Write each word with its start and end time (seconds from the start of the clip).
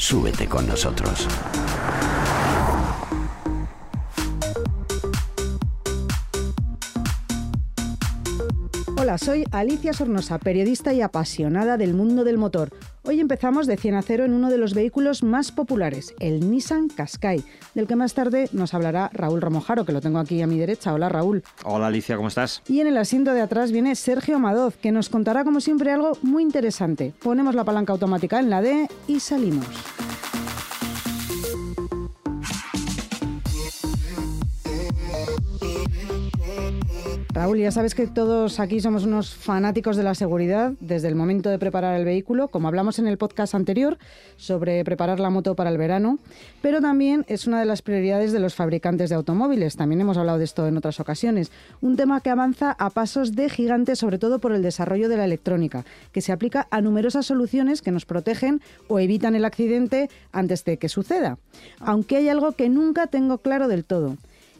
Súbete 0.00 0.48
con 0.48 0.66
nosotros. 0.66 1.28
Soy 9.20 9.44
Alicia 9.50 9.92
Sornosa, 9.92 10.38
periodista 10.38 10.94
y 10.94 11.02
apasionada 11.02 11.76
del 11.76 11.92
mundo 11.92 12.24
del 12.24 12.38
motor. 12.38 12.70
Hoy 13.02 13.20
empezamos 13.20 13.66
de 13.66 13.76
100 13.76 13.94
a 13.94 14.02
0 14.02 14.24
en 14.24 14.32
uno 14.32 14.48
de 14.48 14.56
los 14.56 14.72
vehículos 14.72 15.22
más 15.22 15.52
populares, 15.52 16.14
el 16.20 16.50
Nissan 16.50 16.88
Qashqai, 16.88 17.44
del 17.74 17.86
que 17.86 17.96
más 17.96 18.14
tarde 18.14 18.48
nos 18.52 18.72
hablará 18.72 19.10
Raúl 19.12 19.42
Romojaro, 19.42 19.84
que 19.84 19.92
lo 19.92 20.00
tengo 20.00 20.18
aquí 20.18 20.40
a 20.40 20.46
mi 20.46 20.58
derecha. 20.58 20.94
Hola, 20.94 21.10
Raúl. 21.10 21.42
Hola, 21.64 21.88
Alicia, 21.88 22.16
¿cómo 22.16 22.28
estás? 22.28 22.62
Y 22.66 22.80
en 22.80 22.86
el 22.86 22.96
asiento 22.96 23.34
de 23.34 23.42
atrás 23.42 23.72
viene 23.72 23.94
Sergio 23.94 24.38
Madoz, 24.38 24.76
que 24.76 24.90
nos 24.90 25.10
contará 25.10 25.44
como 25.44 25.60
siempre 25.60 25.92
algo 25.92 26.16
muy 26.22 26.42
interesante. 26.42 27.12
Ponemos 27.22 27.54
la 27.54 27.64
palanca 27.64 27.92
automática 27.92 28.40
en 28.40 28.48
la 28.48 28.62
D 28.62 28.88
y 29.06 29.20
salimos. 29.20 29.66
Raúl, 37.32 37.58
ya 37.58 37.70
sabes 37.70 37.94
que 37.94 38.08
todos 38.08 38.58
aquí 38.58 38.80
somos 38.80 39.04
unos 39.04 39.32
fanáticos 39.32 39.96
de 39.96 40.02
la 40.02 40.16
seguridad 40.16 40.72
desde 40.80 41.06
el 41.06 41.14
momento 41.14 41.48
de 41.48 41.60
preparar 41.60 41.94
el 41.94 42.04
vehículo, 42.04 42.48
como 42.48 42.66
hablamos 42.66 42.98
en 42.98 43.06
el 43.06 43.18
podcast 43.18 43.54
anterior 43.54 43.98
sobre 44.36 44.82
preparar 44.84 45.20
la 45.20 45.30
moto 45.30 45.54
para 45.54 45.70
el 45.70 45.78
verano, 45.78 46.18
pero 46.60 46.80
también 46.80 47.24
es 47.28 47.46
una 47.46 47.60
de 47.60 47.66
las 47.66 47.82
prioridades 47.82 48.32
de 48.32 48.40
los 48.40 48.56
fabricantes 48.56 49.10
de 49.10 49.14
automóviles. 49.14 49.76
También 49.76 50.00
hemos 50.00 50.16
hablado 50.16 50.38
de 50.38 50.44
esto 50.44 50.66
en 50.66 50.76
otras 50.76 50.98
ocasiones. 50.98 51.52
Un 51.80 51.96
tema 51.96 52.20
que 52.20 52.30
avanza 52.30 52.72
a 52.72 52.90
pasos 52.90 53.36
de 53.36 53.48
gigante, 53.48 53.94
sobre 53.94 54.18
todo 54.18 54.40
por 54.40 54.50
el 54.50 54.62
desarrollo 54.62 55.08
de 55.08 55.16
la 55.16 55.24
electrónica, 55.24 55.84
que 56.10 56.22
se 56.22 56.32
aplica 56.32 56.66
a 56.72 56.80
numerosas 56.80 57.26
soluciones 57.26 57.80
que 57.80 57.92
nos 57.92 58.06
protegen 58.06 58.60
o 58.88 58.98
evitan 58.98 59.36
el 59.36 59.44
accidente 59.44 60.10
antes 60.32 60.64
de 60.64 60.78
que 60.78 60.88
suceda. 60.88 61.38
Aunque 61.78 62.16
hay 62.16 62.28
algo 62.28 62.52
que 62.52 62.68
nunca 62.68 63.06
tengo 63.06 63.38
claro 63.38 63.68
del 63.68 63.84
todo. 63.84 64.16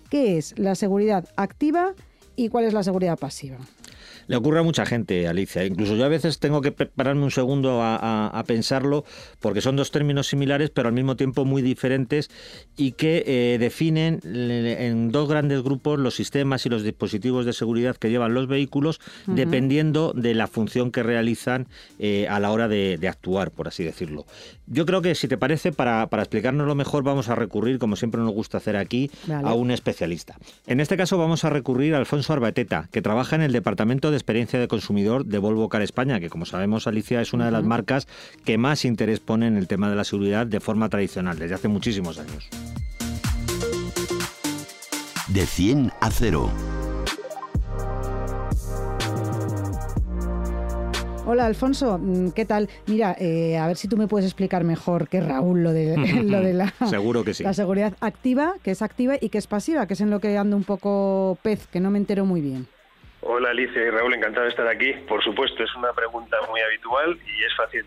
¿Qué 0.08 0.38
es 0.38 0.56
la 0.56 0.76
seguridad 0.76 1.28
activa? 1.36 1.94
Y 2.36 2.48
cuál 2.48 2.64
es 2.64 2.72
la 2.72 2.82
seguridad 2.82 3.18
pasiva. 3.18 3.58
Le 4.30 4.36
ocurre 4.36 4.60
a 4.60 4.62
mucha 4.62 4.86
gente, 4.86 5.26
Alicia. 5.26 5.64
Incluso 5.64 5.96
yo 5.96 6.04
a 6.04 6.08
veces 6.08 6.38
tengo 6.38 6.60
que 6.60 6.70
prepararme 6.70 7.24
un 7.24 7.32
segundo 7.32 7.80
a, 7.82 8.44
pensarlo, 8.46 9.04
porque 9.40 9.60
son 9.60 9.74
dos 9.74 9.90
términos 9.90 10.28
similares, 10.28 10.70
pero 10.70 10.86
al 10.86 10.94
mismo 10.94 11.16
tiempo 11.16 11.44
muy 11.44 11.62
diferentes 11.62 12.30
y 12.76 12.92
que 12.92 13.24
eh, 13.26 13.58
definen 13.58 14.20
en 14.22 15.10
dos 15.10 15.28
grandes 15.28 15.62
grupos 15.62 15.98
los 15.98 16.14
sistemas 16.14 16.64
y 16.64 16.68
los 16.68 16.84
dispositivos 16.84 17.44
de 17.44 17.52
seguridad 17.52 17.96
que 17.96 18.08
llevan 18.08 18.32
los 18.32 18.46
vehículos, 18.46 19.00
dependiendo 19.26 20.12
de 20.14 20.34
la 20.34 20.46
función 20.46 20.92
que 20.92 21.02
realizan 21.02 21.66
eh, 21.98 22.28
a 22.28 22.38
la 22.38 22.52
hora 22.52 22.68
de, 22.68 23.00
actuar, 23.08 23.50
por 23.50 23.66
así 23.66 23.82
decirlo. 23.82 24.26
Yo 24.68 24.86
creo 24.86 25.02
que, 25.02 25.16
si 25.16 25.26
te 25.26 25.38
parece, 25.38 25.72
para, 25.72 26.06
para 26.06 26.22
explicárnoslo 26.22 26.76
mejor, 26.76 27.02
vamos 27.02 27.28
a 27.30 27.34
recurrir, 27.34 27.80
como 27.80 27.96
siempre 27.96 28.20
nos 28.20 28.30
gusta 28.30 28.58
hacer 28.58 28.76
aquí, 28.76 29.10
a 29.28 29.54
un 29.54 29.72
especialista. 29.72 30.36
En 30.68 30.78
este 30.78 30.96
caso 30.96 31.18
vamos 31.18 31.44
a 31.44 31.50
recurrir 31.50 31.96
a 31.96 31.98
Alfonso 31.98 32.32
Arbateta, 32.32 32.88
que 32.92 33.02
trabaja 33.02 33.34
en 33.34 33.42
el 33.42 33.50
Departamento 33.50 34.12
de 34.12 34.19
experiencia 34.20 34.60
de 34.60 34.68
consumidor 34.68 35.24
de 35.24 35.38
Volvo 35.38 35.68
Car 35.68 35.82
España, 35.82 36.20
que 36.20 36.28
como 36.28 36.44
sabemos, 36.44 36.86
Alicia, 36.86 37.20
es 37.20 37.32
una 37.32 37.46
de 37.46 37.50
las 37.50 37.64
marcas 37.64 38.06
que 38.44 38.58
más 38.58 38.84
interés 38.84 39.18
pone 39.18 39.46
en 39.46 39.56
el 39.56 39.66
tema 39.66 39.88
de 39.88 39.96
la 39.96 40.04
seguridad 40.04 40.46
de 40.46 40.60
forma 40.60 40.88
tradicional, 40.88 41.38
desde 41.38 41.54
hace 41.54 41.68
muchísimos 41.68 42.18
años. 42.18 42.48
De 45.28 45.46
100 45.46 45.90
a 46.00 46.10
0. 46.10 46.50
Hola 51.26 51.46
Alfonso, 51.46 51.98
mm, 51.98 52.30
¿qué 52.30 52.44
tal? 52.44 52.68
Mira, 52.86 53.16
eh, 53.18 53.56
a 53.56 53.66
ver 53.68 53.76
si 53.76 53.88
tú 53.88 53.96
me 53.96 54.06
puedes 54.08 54.26
explicar 54.26 54.64
mejor 54.64 55.08
que 55.08 55.20
Raúl 55.20 55.62
lo 55.62 55.72
de, 55.72 55.96
lo 56.24 56.40
de 56.40 56.52
la, 56.52 56.74
Seguro 56.88 57.24
que 57.24 57.34
sí. 57.34 57.42
la 57.42 57.54
seguridad 57.54 57.94
activa, 58.00 58.54
que 58.62 58.72
es 58.72 58.82
activa 58.82 59.14
y 59.20 59.28
que 59.28 59.38
es 59.38 59.46
pasiva, 59.46 59.86
que 59.86 59.94
es 59.94 60.00
en 60.00 60.10
lo 60.10 60.20
que 60.20 60.36
ando 60.36 60.56
un 60.56 60.64
poco 60.64 61.38
pez, 61.42 61.68
que 61.68 61.80
no 61.80 61.90
me 61.90 61.98
entero 61.98 62.26
muy 62.26 62.40
bien. 62.40 62.66
Hola 63.22 63.50
Alicia 63.50 63.82
y 63.82 63.90
Raúl, 63.90 64.14
encantado 64.14 64.44
de 64.44 64.50
estar 64.50 64.66
aquí. 64.66 64.92
Por 65.06 65.22
supuesto, 65.22 65.62
es 65.62 65.74
una 65.76 65.92
pregunta 65.92 66.36
muy 66.48 66.60
habitual 66.60 67.18
y 67.26 67.44
es 67.44 67.54
fácil 67.54 67.84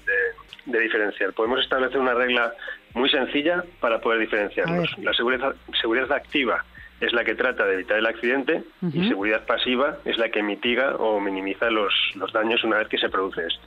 de, 0.66 0.80
diferenciar. 0.80 1.34
Podemos 1.34 1.60
establecer 1.60 2.00
una 2.00 2.14
regla 2.14 2.54
muy 2.94 3.10
sencilla 3.10 3.64
para 3.80 4.00
poder 4.00 4.20
diferenciarlos. 4.20 4.96
La 5.00 5.14
seguridad, 5.14 5.56
seguridad 5.82 6.12
activa 6.12 6.64
es 7.02 7.12
la 7.14 7.24
que 7.24 7.36
trata 7.36 7.66
de 7.66 7.74
evitar 7.74 7.98
el 7.98 8.06
accidente 8.06 8.64
y 8.94 9.08
seguridad 9.08 9.46
pasiva 9.46 9.98
es 10.06 10.18
la 10.18 10.30
que 10.30 10.44
mitiga 10.44 10.96
o 10.96 11.20
minimiza 11.20 11.70
los, 11.70 11.94
los 12.16 12.32
daños 12.32 12.64
una 12.64 12.78
vez 12.78 12.88
que 12.88 12.98
se 12.98 13.10
produce 13.10 13.46
esto. 13.48 13.62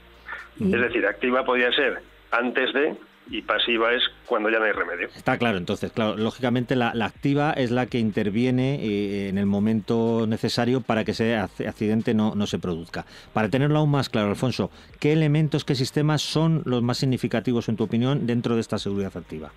Es 0.59 0.81
decir, 0.81 1.05
activa 1.05 1.45
podría 1.45 1.71
ser 1.71 2.01
antes 2.31 2.73
de 2.73 2.95
y 3.29 3.41
pasiva 3.41 3.93
es 3.93 4.03
cuando 4.25 4.49
ya 4.49 4.59
no 4.59 4.65
hay 4.65 4.71
remedio. 4.71 5.07
Está 5.15 5.37
claro, 5.37 5.57
entonces, 5.57 5.91
claro, 5.91 6.15
lógicamente 6.15 6.75
la, 6.75 6.93
activa 7.05 7.51
es 7.51 7.71
la 7.71 7.85
que 7.85 7.99
interviene 7.99 8.75
eh, 8.75 9.29
en 9.29 9.37
el 9.37 9.45
momento 9.45 10.25
necesario 10.27 10.81
para 10.81 11.03
que 11.03 11.11
ese 11.11 11.35
accidente 11.35 12.13
no, 12.13 12.35
no, 12.35 12.47
se 12.47 12.59
produzca. 12.59 13.05
Para 13.33 13.49
tenerlo 13.49 13.79
aún 13.79 13.91
más 13.91 14.09
claro, 14.09 14.29
Alfonso, 14.29 14.71
¿qué 14.99 15.13
elementos, 15.13 15.65
qué 15.65 15.75
sistemas 15.75 16.21
son 16.21 16.61
los 16.65 16.81
más 16.81 16.97
significativos, 16.97 17.69
en 17.69 17.75
tu 17.75 17.83
opinión, 17.83 18.25
dentro 18.27 18.55
de 18.55 18.61
esta 18.61 18.77
seguridad 18.77 19.15
activa? 19.15 19.51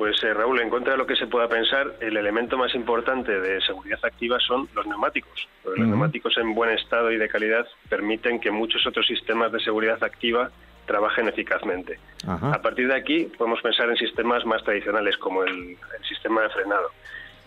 Pues 0.00 0.16
eh, 0.24 0.32
Raúl, 0.32 0.58
en 0.60 0.70
contra 0.70 0.92
de 0.92 0.98
lo 0.98 1.06
que 1.06 1.14
se 1.14 1.26
pueda 1.26 1.46
pensar, 1.46 1.96
el 2.00 2.16
elemento 2.16 2.56
más 2.56 2.74
importante 2.74 3.38
de 3.38 3.60
seguridad 3.60 3.98
activa 4.02 4.38
son 4.40 4.66
los 4.74 4.86
neumáticos. 4.86 5.46
Los 5.62 5.86
neumáticos 5.86 6.38
en 6.38 6.54
buen 6.54 6.70
estado 6.70 7.12
y 7.12 7.18
de 7.18 7.28
calidad 7.28 7.66
permiten 7.86 8.40
que 8.40 8.50
muchos 8.50 8.86
otros 8.86 9.06
sistemas 9.06 9.52
de 9.52 9.60
seguridad 9.60 10.02
activa 10.02 10.50
trabajen 10.90 11.28
eficazmente. 11.28 12.00
A 12.26 12.60
partir 12.60 12.88
de 12.88 12.96
aquí 12.96 13.30
podemos 13.38 13.60
pensar 13.62 13.88
en 13.88 13.96
sistemas 13.96 14.44
más 14.44 14.64
tradicionales 14.64 15.16
como 15.18 15.44
el, 15.44 15.76
sistema 16.08 16.42
de 16.42 16.48
frenado. 16.48 16.90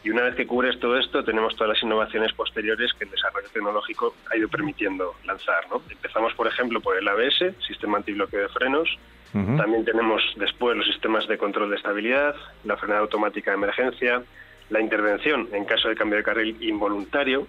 Y 0.02 0.12
una 0.12 0.22
vez 0.22 0.36
que 0.36 0.48
cubres 0.48 0.80
todo 0.80 0.98
esto, 0.98 1.26
tenemos 1.26 1.54
todas 1.58 1.74
las 1.74 1.84
innovaciones 1.84 2.32
posteriores 2.32 2.94
que 2.94 3.04
el 3.04 3.12
desarrollo 3.12 3.50
tecnológico 3.52 4.16
ha 4.32 4.38
ido 4.38 4.48
permitiendo 4.48 5.16
lanzar. 5.26 5.68
¿no? 5.70 5.82
Empezamos, 5.90 6.34
por 6.36 6.48
ejemplo, 6.48 6.80
por 6.80 6.98
el 6.98 7.06
ABS, 7.06 7.54
Sistema 7.68 7.98
Antibloqueo 7.98 8.44
de 8.44 8.50
Frenos. 8.50 8.98
También 9.34 9.84
tenemos 9.84 10.22
después 10.38 10.78
los 10.78 10.86
sistemas 10.86 11.28
de 11.28 11.38
control 11.38 11.70
de 11.72 11.76
estabilidad, 11.76 12.36
la 12.64 12.78
frenada 12.78 13.02
automática 13.02 13.52
de 13.52 13.58
emergencia, 13.58 14.22
la 14.70 14.80
intervención 14.80 15.50
en 15.52 15.66
caso 15.66 15.90
de 15.90 15.96
cambio 15.96 16.18
de 16.18 16.24
carril 16.24 16.56
involuntario, 16.62 17.48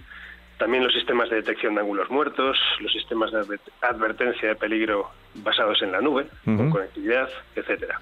también 0.59 0.85
los 0.85 0.93
sistemas 0.93 1.31
de 1.31 1.37
detección 1.37 1.75
de 1.75 1.81
ángulos 1.81 2.11
muertos, 2.11 2.59
los 2.81 2.93
sistemas 2.93 3.31
de 3.33 3.59
advertencia 3.81 4.49
de 4.49 4.57
peligro 4.57 5.11
basados 5.35 5.83
en 5.83 5.93
la 5.93 6.01
nube, 6.01 6.27
con 6.45 6.71
conectividad, 6.71 7.29
etcétera. 7.57 8.01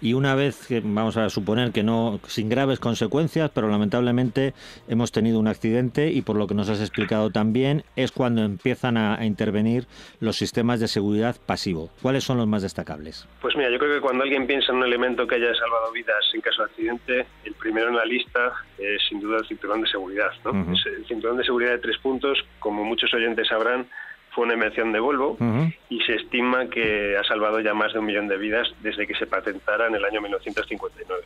Y 0.00 0.14
una 0.14 0.34
vez 0.34 0.66
que 0.66 0.80
vamos 0.80 1.16
a 1.16 1.28
suponer 1.30 1.72
que 1.72 1.82
no 1.82 2.20
sin 2.26 2.48
graves 2.48 2.78
consecuencias, 2.78 3.50
pero 3.52 3.68
lamentablemente 3.68 4.54
hemos 4.88 5.12
tenido 5.12 5.40
un 5.40 5.48
accidente 5.48 6.10
y 6.10 6.22
por 6.22 6.36
lo 6.36 6.46
que 6.46 6.54
nos 6.54 6.68
has 6.68 6.80
explicado 6.80 7.30
también 7.30 7.84
es 7.96 8.12
cuando 8.12 8.42
empiezan 8.42 8.96
a, 8.96 9.18
intervenir 9.24 9.86
los 10.20 10.36
sistemas 10.36 10.80
de 10.80 10.88
seguridad 10.88 11.36
pasivo. 11.44 11.90
¿Cuáles 12.02 12.24
son 12.24 12.38
los 12.38 12.46
más 12.46 12.62
destacables? 12.62 13.26
Pues 13.40 13.56
mira, 13.56 13.70
yo 13.70 13.78
creo 13.78 13.94
que 13.94 14.00
cuando 14.00 14.22
alguien 14.22 14.46
piensa 14.46 14.72
en 14.72 14.78
un 14.78 14.84
elemento 14.84 15.26
que 15.26 15.34
haya 15.34 15.54
salvado 15.54 15.92
vidas 15.92 16.24
en 16.32 16.40
caso 16.40 16.62
de 16.62 16.70
accidente, 16.70 17.26
el 17.44 17.54
primero 17.54 17.88
en 17.88 17.96
la 17.96 18.04
lista 18.04 18.52
es 18.78 19.02
sin 19.08 19.20
duda 19.20 19.38
el 19.38 19.46
cinturón 19.46 19.82
de 19.82 19.88
seguridad. 19.88 20.30
El 20.44 21.06
cinturón 21.06 21.36
de 21.36 21.44
seguridad 21.44 21.72
de 21.72 21.78
tres 21.78 21.98
puntos, 21.98 22.38
como 22.58 22.84
muchos 22.84 23.12
oyentes 23.12 23.48
sabrán, 23.48 23.86
fue 24.38 24.44
una 24.44 24.54
invención 24.54 24.92
de 24.92 25.00
Volvo 25.00 25.36
y 25.88 26.00
se 26.02 26.14
estima 26.14 26.70
que 26.70 27.16
ha 27.16 27.24
salvado 27.24 27.58
ya 27.58 27.74
más 27.74 27.92
de 27.92 27.98
un 27.98 28.06
millón 28.06 28.28
de 28.28 28.36
vidas 28.36 28.68
desde 28.82 29.04
que 29.04 29.16
se 29.16 29.26
patentara 29.26 29.88
en 29.88 29.96
el 29.96 30.04
año 30.04 30.20
1959. 30.20 31.24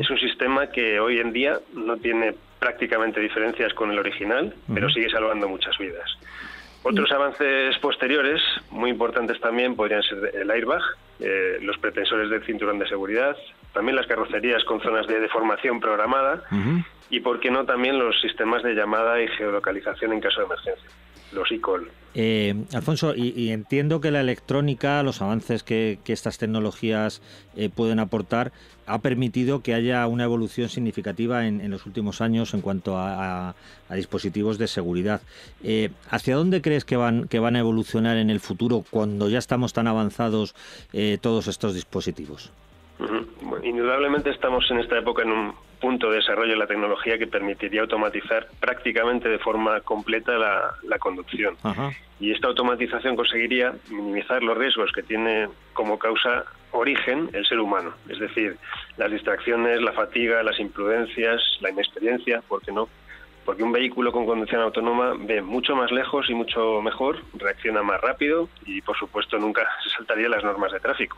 Es 0.00 0.10
un 0.10 0.18
sistema 0.18 0.66
que 0.68 0.98
hoy 0.98 1.20
en 1.20 1.32
día 1.32 1.60
no 1.74 1.96
tiene 1.98 2.34
prácticamente 2.58 3.20
diferencias 3.20 3.72
con 3.74 3.92
el 3.92 3.98
original, 4.00 4.52
pero 4.74 4.90
sigue 4.90 5.08
salvando 5.08 5.48
muchas 5.48 5.78
vidas. 5.78 6.18
Otros 6.82 7.12
avances 7.12 7.78
posteriores, 7.78 8.42
muy 8.72 8.90
importantes 8.90 9.38
también, 9.38 9.76
podrían 9.76 10.02
ser 10.02 10.32
el 10.34 10.50
airbag, 10.50 10.82
eh, 11.20 11.58
los 11.62 11.78
pretensores 11.78 12.28
del 12.28 12.42
cinturón 12.42 12.80
de 12.80 12.88
seguridad, 12.88 13.36
también 13.78 13.94
las 13.94 14.08
carrocerías 14.08 14.64
con 14.64 14.80
zonas 14.80 15.06
de 15.06 15.20
deformación 15.20 15.78
programada 15.78 16.42
y, 17.10 17.20
por 17.20 17.38
qué 17.38 17.48
no, 17.48 17.64
también 17.64 17.96
los 17.96 18.20
sistemas 18.20 18.64
de 18.64 18.74
llamada 18.74 19.22
y 19.22 19.28
geolocalización 19.28 20.14
en 20.14 20.20
caso 20.20 20.40
de 20.40 20.46
emergencia, 20.46 20.90
los 21.30 21.48
e-call. 21.52 21.88
Eh, 22.12 22.56
Alfonso, 22.74 23.14
y, 23.14 23.50
entiendo 23.50 24.00
que 24.00 24.10
la 24.10 24.20
electrónica, 24.20 25.00
los 25.04 25.22
avances 25.22 25.62
que, 25.62 26.00
estas 26.08 26.38
tecnologías 26.38 27.22
eh, 27.54 27.68
pueden 27.72 28.00
aportar, 28.00 28.50
ha 28.86 28.98
permitido 28.98 29.62
que 29.62 29.74
haya 29.74 30.04
una 30.08 30.24
evolución 30.24 30.68
significativa 30.68 31.46
en, 31.46 31.70
los 31.70 31.86
últimos 31.86 32.20
años 32.20 32.54
en 32.54 32.62
cuanto 32.62 32.98
a, 32.98 33.54
dispositivos 33.94 34.58
de 34.58 34.66
seguridad. 34.66 35.20
Eh, 35.62 35.90
¿Hacia 36.10 36.34
dónde 36.34 36.62
crees 36.62 36.84
que 36.84 36.96
van, 36.96 37.28
que 37.28 37.38
van 37.38 37.54
a 37.54 37.60
evolucionar 37.60 38.16
en 38.16 38.28
el 38.28 38.40
futuro 38.40 38.84
cuando 38.90 39.28
ya 39.28 39.38
estamos 39.38 39.72
tan 39.72 39.86
avanzados 39.86 40.56
todos 41.20 41.46
estos 41.46 41.74
dispositivos? 41.74 42.50
Indudablemente 43.62 44.30
estamos 44.30 44.70
en 44.70 44.80
esta 44.80 44.98
época 44.98 45.22
en 45.22 45.32
un 45.32 45.54
punto 45.80 46.10
de 46.10 46.16
desarrollo 46.16 46.52
de 46.52 46.58
la 46.58 46.66
tecnología 46.66 47.18
que 47.18 47.26
permitiría 47.26 47.82
automatizar 47.82 48.48
prácticamente 48.60 49.28
de 49.28 49.38
forma 49.38 49.80
completa 49.80 50.36
la, 50.36 50.98
conducción. 50.98 51.56
Y 52.20 52.32
esta 52.32 52.48
automatización 52.48 53.14
conseguiría 53.14 53.74
minimizar 53.90 54.42
los 54.42 54.58
riesgos 54.58 54.90
que 54.92 55.04
tiene 55.04 55.48
como 55.72 55.98
causa 55.98 56.44
origen 56.72 57.30
el 57.32 57.46
ser 57.46 57.60
humano, 57.60 57.94
es 58.08 58.18
decir, 58.18 58.56
las 58.96 59.10
distracciones, 59.10 59.80
la 59.80 59.92
fatiga, 59.92 60.42
las 60.42 60.58
imprudencias, 60.58 61.40
la 61.60 61.70
inexperiencia, 61.70 62.42
¿por 62.46 62.60
qué 62.62 62.72
no? 62.72 62.88
Porque 63.48 63.62
un 63.62 63.72
vehículo 63.72 64.12
con 64.12 64.26
conducción 64.26 64.60
autónoma 64.60 65.14
ve 65.18 65.40
mucho 65.40 65.74
más 65.74 65.90
lejos 65.90 66.28
y 66.28 66.34
mucho 66.34 66.82
mejor, 66.82 67.24
reacciona 67.32 67.82
más 67.82 67.98
rápido 67.98 68.50
y, 68.66 68.82
por 68.82 68.94
supuesto, 68.98 69.38
nunca 69.38 69.66
se 69.82 69.88
saltaría 69.96 70.28
las 70.28 70.44
normas 70.44 70.70
de 70.70 70.80
tráfico 70.80 71.16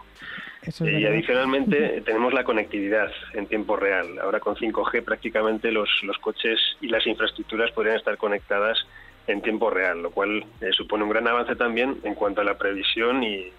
y 0.62 1.06
adicionalmente 1.06 2.02
tenemos 2.02 2.32
la 2.32 2.44
conectividad 2.44 3.10
en 3.32 3.46
tiempo 3.46 3.74
real. 3.74 4.20
Ahora 4.22 4.38
con 4.38 4.54
5G 4.54 5.02
prácticamente 5.02 5.72
los, 5.72 5.88
los 6.04 6.18
coches 6.18 6.60
y 6.80 6.86
las 6.86 7.04
infraestructuras 7.04 7.72
podrían 7.72 7.96
estar 7.96 8.16
conectadas 8.16 8.78
en 9.26 9.42
tiempo 9.42 9.68
real, 9.68 10.00
lo 10.00 10.12
cual 10.12 10.44
eh, 10.60 10.70
supone 10.70 11.02
un 11.02 11.10
gran 11.10 11.26
avance 11.26 11.56
también 11.56 11.98
en 12.04 12.14
cuanto 12.14 12.42
a 12.42 12.44
la 12.44 12.56
previsión 12.56 13.24
y, 13.24 13.50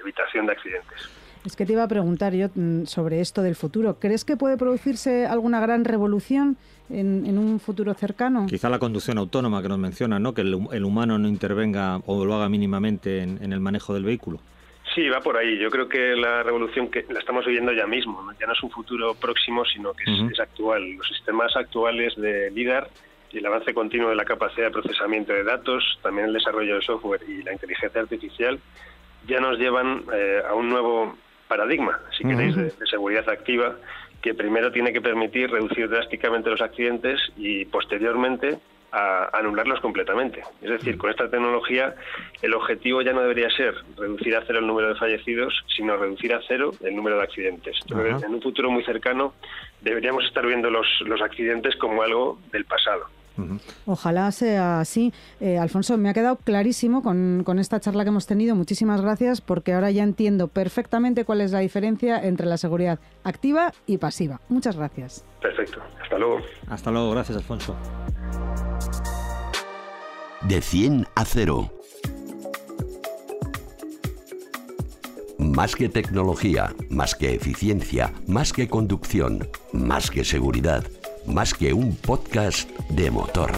evitación 0.00 0.46
de 0.46 0.52
accidentes. 0.52 1.10
Es 1.44 1.54
que 1.56 1.64
te 1.64 1.74
iba 1.74 1.82
a 1.82 1.88
preguntar 1.88 2.32
yo 2.32 2.48
mm, 2.54 2.86
sobre 2.86 3.20
esto 3.20 3.42
del 3.42 3.54
futuro. 3.54 3.98
¿Crees 4.00 4.24
que 4.24 4.36
puede 4.36 4.56
producirse 4.56 5.26
alguna 5.26 5.60
gran 5.60 5.84
revolución 5.84 6.56
en, 6.90 7.38
un 7.38 7.60
futuro 7.60 7.94
cercano? 7.94 8.46
Quizá 8.46 8.68
la 8.68 8.78
conducción 8.78 9.18
autónoma 9.18 9.62
que 9.62 9.68
nos 9.68 9.78
menciona, 9.78 10.18
¿no? 10.18 10.34
que 10.34 10.42
el, 10.42 10.84
humano 10.84 11.18
no 11.18 11.28
intervenga 11.28 11.98
o 12.06 12.24
lo 12.24 12.34
haga 12.34 12.48
mínimamente 12.48 13.22
en 13.22 13.52
el 13.52 13.60
manejo 13.60 13.94
del 13.94 14.04
vehículo. 14.04 14.40
Sí, 14.96 15.10
va 15.10 15.20
por 15.20 15.36
ahí. 15.36 15.58
Yo 15.58 15.68
creo 15.68 15.90
que 15.90 16.16
la 16.16 16.42
revolución 16.42 16.90
que 16.90 17.04
la 17.10 17.18
estamos 17.18 17.44
viviendo 17.44 17.70
ya 17.70 17.86
mismo, 17.86 18.32
ya 18.40 18.46
no 18.46 18.54
es 18.54 18.62
un 18.62 18.70
futuro 18.70 19.14
próximo, 19.14 19.62
sino 19.66 19.92
que 19.92 20.04
es, 20.04 20.40
actual. 20.40 20.92
Los 20.92 21.06
sistemas 21.08 21.54
actuales 21.54 22.16
de 22.16 22.50
LIDAR 22.50 22.88
y 23.30 23.36
el 23.36 23.44
avance 23.46 23.74
continuo 23.74 24.08
de 24.08 24.16
la 24.16 24.24
capacidad 24.24 24.68
de 24.68 24.70
procesamiento 24.70 25.34
de 25.34 25.44
datos, 25.44 25.98
también 26.02 26.28
el 26.28 26.32
desarrollo 26.32 26.76
de 26.76 26.80
software 26.80 27.20
y 27.28 27.42
la 27.42 27.52
inteligencia 27.52 28.00
artificial, 28.00 28.58
ya 29.26 29.38
nos 29.38 29.58
llevan 29.58 30.02
eh, 30.14 30.40
a 30.48 30.54
un 30.54 30.70
nuevo 30.70 31.14
paradigma, 31.46 32.00
si 32.16 32.24
queréis, 32.24 32.56
de, 32.56 32.72
seguridad 32.88 33.28
activa, 33.28 33.76
que 34.22 34.34
primero 34.34 34.72
tiene 34.72 34.92
que 34.92 35.00
permitir 35.00 35.50
reducir 35.50 35.88
drásticamente 35.88 36.50
los 36.50 36.60
accidentes 36.60 37.20
y 37.36 37.64
posteriormente 37.66 38.58
a 38.92 39.30
anularlos 39.36 39.80
completamente. 39.80 40.42
Es 40.62 40.70
decir, 40.70 40.96
con 40.96 41.10
esta 41.10 41.28
tecnología 41.28 41.94
el 42.40 42.54
objetivo 42.54 43.02
ya 43.02 43.12
no 43.12 43.20
debería 43.20 43.50
ser 43.50 43.74
reducir 43.96 44.34
a 44.36 44.44
cero 44.46 44.60
el 44.60 44.66
número 44.66 44.88
de 44.88 44.94
fallecidos, 44.94 45.64
sino 45.74 45.96
reducir 45.96 46.32
a 46.34 46.40
cero 46.46 46.72
el 46.82 46.96
número 46.96 47.16
de 47.16 47.24
accidentes. 47.24 47.78
en 47.90 48.34
un 48.34 48.42
futuro 48.42 48.70
muy 48.70 48.84
cercano 48.84 49.34
deberíamos 49.80 50.24
estar 50.24 50.46
viendo 50.46 50.70
los, 50.70 50.86
los 51.04 51.20
accidentes 51.20 51.76
como 51.76 52.02
algo 52.02 52.38
del 52.52 52.64
pasado. 52.64 53.06
Ojalá 53.86 54.30
sea 54.32 54.80
así. 54.80 55.12
Eh, 55.40 55.58
Alfonso, 55.58 55.96
me 55.98 56.08
ha 56.08 56.14
quedado 56.14 56.36
clarísimo 56.36 57.02
con, 57.02 57.42
con, 57.44 57.58
esta 57.58 57.80
charla 57.80 58.04
que 58.04 58.08
hemos 58.08 58.26
tenido. 58.26 58.54
Muchísimas 58.54 59.00
gracias 59.00 59.40
porque 59.40 59.72
ahora 59.72 59.90
ya 59.90 60.02
entiendo 60.02 60.48
perfectamente 60.48 61.24
cuál 61.24 61.40
es 61.40 61.52
la 61.52 61.60
diferencia 61.60 62.22
entre 62.22 62.46
la 62.46 62.56
seguridad 62.56 62.98
activa 63.24 63.72
y 63.86 63.98
pasiva. 63.98 64.40
Muchas 64.48 64.76
gracias. 64.76 65.24
Perfecto. 65.40 65.80
Hasta 66.02 66.18
luego. 66.18 66.38
Hasta 66.68 66.90
luego. 66.90 67.10
Gracias, 67.10 67.36
Alfonso. 67.38 67.76
De 70.42 70.60
100 70.60 71.06
a 71.14 71.24
0. 71.24 71.72
Más 75.38 75.74
que 75.76 75.88
tecnología, 75.88 76.74
más 76.90 77.14
que 77.14 77.34
eficiencia, 77.34 78.12
más 78.26 78.52
que 78.52 78.68
conducción, 78.68 79.48
más 79.72 80.10
que 80.10 80.24
seguridad, 80.24 80.84
más 81.26 81.54
que 81.54 81.72
un 81.72 81.96
podcast 81.96 82.70
de 82.90 83.10
motor. 83.10 83.50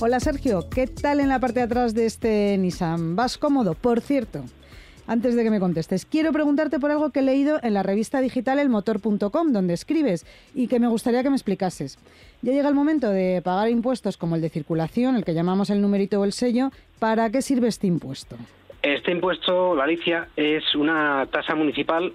Hola 0.00 0.20
Sergio, 0.20 0.68
¿qué 0.68 0.86
tal 0.86 1.20
en 1.20 1.28
la 1.28 1.38
parte 1.38 1.60
de 1.60 1.66
atrás 1.66 1.94
de 1.94 2.06
este 2.06 2.56
Nissan? 2.58 3.16
¿Vas 3.16 3.38
cómodo? 3.38 3.74
Por 3.74 4.00
cierto, 4.00 4.44
antes 5.06 5.36
de 5.36 5.44
que 5.44 5.50
me 5.50 5.60
contestes, 5.60 6.04
quiero 6.04 6.32
preguntarte 6.32 6.80
por 6.80 6.90
algo 6.90 7.10
que 7.10 7.20
he 7.20 7.22
leído 7.22 7.58
en 7.62 7.74
la 7.74 7.82
revista 7.82 8.20
digital 8.20 8.58
elmotor.com, 8.58 9.52
donde 9.52 9.74
escribes 9.74 10.26
y 10.54 10.66
que 10.66 10.80
me 10.80 10.88
gustaría 10.88 11.22
que 11.22 11.30
me 11.30 11.36
explicases. 11.36 11.98
Ya 12.42 12.52
llega 12.52 12.68
el 12.68 12.74
momento 12.74 13.10
de 13.10 13.40
pagar 13.42 13.68
impuestos 13.68 14.16
como 14.16 14.36
el 14.36 14.42
de 14.42 14.50
circulación, 14.50 15.16
el 15.16 15.24
que 15.24 15.34
llamamos 15.34 15.70
el 15.70 15.80
numerito 15.80 16.20
o 16.20 16.24
el 16.24 16.32
sello. 16.32 16.70
¿Para 16.98 17.30
qué 17.30 17.42
sirve 17.42 17.68
este 17.68 17.86
impuesto? 17.86 18.36
Este 18.82 19.12
impuesto, 19.12 19.74
Galicia, 19.74 20.28
es 20.36 20.74
una 20.74 21.26
tasa 21.30 21.54
municipal 21.54 22.12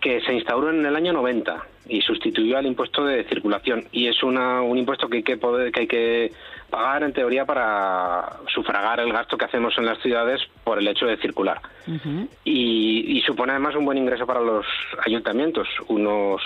que 0.00 0.20
se 0.22 0.34
instauró 0.34 0.70
en 0.70 0.84
el 0.84 0.96
año 0.96 1.12
90 1.12 1.64
y 1.88 2.00
sustituyó 2.02 2.58
al 2.58 2.66
impuesto 2.66 3.04
de 3.04 3.24
circulación. 3.24 3.84
Y 3.92 4.08
es 4.08 4.22
una, 4.22 4.60
un 4.62 4.76
impuesto 4.76 5.08
que 5.08 5.18
hay 5.18 5.22
que, 5.22 5.36
poder, 5.36 5.72
que 5.72 5.80
hay 5.80 5.86
que 5.86 6.32
pagar 6.68 7.02
en 7.02 7.12
teoría 7.12 7.44
para 7.46 8.36
sufragar 8.52 9.00
el 9.00 9.12
gasto 9.12 9.38
que 9.38 9.46
hacemos 9.46 9.76
en 9.78 9.86
las 9.86 9.98
ciudades 10.02 10.40
por 10.64 10.78
el 10.78 10.88
hecho 10.88 11.06
de 11.06 11.16
circular. 11.18 11.60
y, 12.44 13.22
supone 13.26 13.52
además 13.52 13.74
un 13.76 13.84
buen 13.84 13.98
ingreso 13.98 14.26
para 14.26 14.40
los 14.40 14.64
ayuntamientos, 15.04 15.68
unos, 15.88 16.40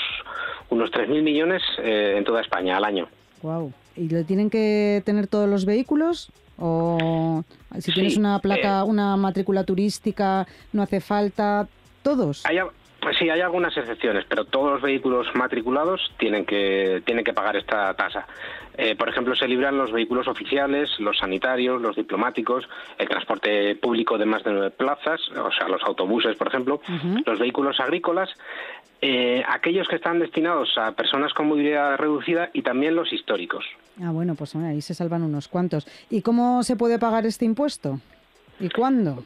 unos 0.69 0.91
3.000 0.91 1.23
millones 1.23 1.63
eh, 1.79 2.15
en 2.17 2.25
toda 2.25 2.41
España 2.41 2.77
al 2.77 2.85
año. 2.85 3.07
Wow. 3.43 3.73
¿Y 3.97 4.09
lo 4.09 4.25
tienen 4.25 4.51
que 4.51 5.01
tener 5.05 5.29
todos 5.29 5.49
los 5.49 5.65
vehículos? 5.65 6.33
¿O 6.59 7.45
si 7.79 7.93
tienes 7.93 8.17
una 8.17 8.41
placa, 8.41 8.81
eh, 8.81 8.85
una 8.85 9.17
matrícula 9.17 9.65
turística, 9.65 10.47
no 10.73 10.83
hace 10.83 11.01
falta? 11.01 11.69
¿Todos? 12.03 12.43
Pues 13.03 13.17
sí, 13.19 13.29
hay 13.29 13.41
algunas 13.41 13.77
excepciones, 13.77 14.25
pero 14.29 14.45
todos 14.45 14.75
los 14.75 14.81
vehículos 14.81 15.27
matriculados 15.35 16.01
tienen 16.19 16.47
que, 16.47 17.03
tienen 17.05 17.25
que 17.25 17.33
pagar 17.33 17.57
esta 17.57 17.93
tasa. 17.95 18.29
Eh, 18.79 18.95
por 18.95 19.09
ejemplo, 19.09 19.35
se 19.35 19.49
libran 19.49 19.77
los 19.77 19.91
vehículos 19.91 20.29
oficiales, 20.29 20.89
los 21.01 21.19
sanitarios, 21.19 21.83
los 21.83 21.97
diplomáticos, 21.97 22.65
el 22.99 23.09
transporte 23.09 23.75
público 23.75 24.19
de 24.19 24.27
más 24.27 24.45
de 24.45 24.53
nueve 24.53 24.71
plazas, 24.71 25.21
o 25.31 25.51
sea, 25.51 25.67
los 25.67 25.83
autobuses, 25.83 26.37
por 26.37 26.47
ejemplo, 26.47 26.81
los 27.27 27.41
vehículos 27.41 27.81
agrícolas, 27.81 28.31
eh, 29.01 29.43
aquellos 29.49 29.89
que 29.89 29.97
están 29.97 30.21
destinados 30.21 30.79
a 30.79 30.93
personas 30.93 31.35
con 31.35 31.49
movilidad 31.49 31.97
reducida 31.97 32.51
y 32.53 32.63
también 32.63 32.95
los 32.95 33.13
históricos. 33.13 33.65
Ah, 34.01 34.13
bueno, 34.13 34.37
pues 34.37 34.55
ahí 34.55 34.81
se 34.81 34.95
salvan 34.95 35.25
unos 35.25 35.49
cuantos. 35.49 35.89
¿Y 36.09 36.23
cómo 36.23 36.63
se 36.63 36.77
puede 36.77 37.01
pagar 37.01 37.27
este 37.27 37.45
impuesto? 37.45 37.99
¿Y 38.61 38.69
cuándo? 38.69 39.25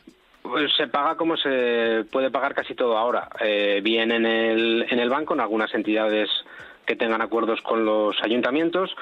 Pues 0.48 0.72
se 0.76 0.86
paga 0.88 1.16
como 1.16 1.36
se 1.36 2.04
puede 2.10 2.30
pagar 2.30 2.54
casi 2.54 2.74
todo 2.74 2.96
ahora, 2.96 3.28
eh, 3.40 3.80
bien 3.82 4.12
en 4.12 4.26
el, 4.26 4.86
en 4.88 4.98
el 4.98 5.10
banco, 5.10 5.34
en 5.34 5.40
algunas 5.40 5.74
entidades 5.74 6.28
que 6.86 6.96
tengan 6.96 7.20
acuerdos 7.20 7.60
con 7.62 7.84
los 7.84 8.16
ayuntamientos, 8.22 8.94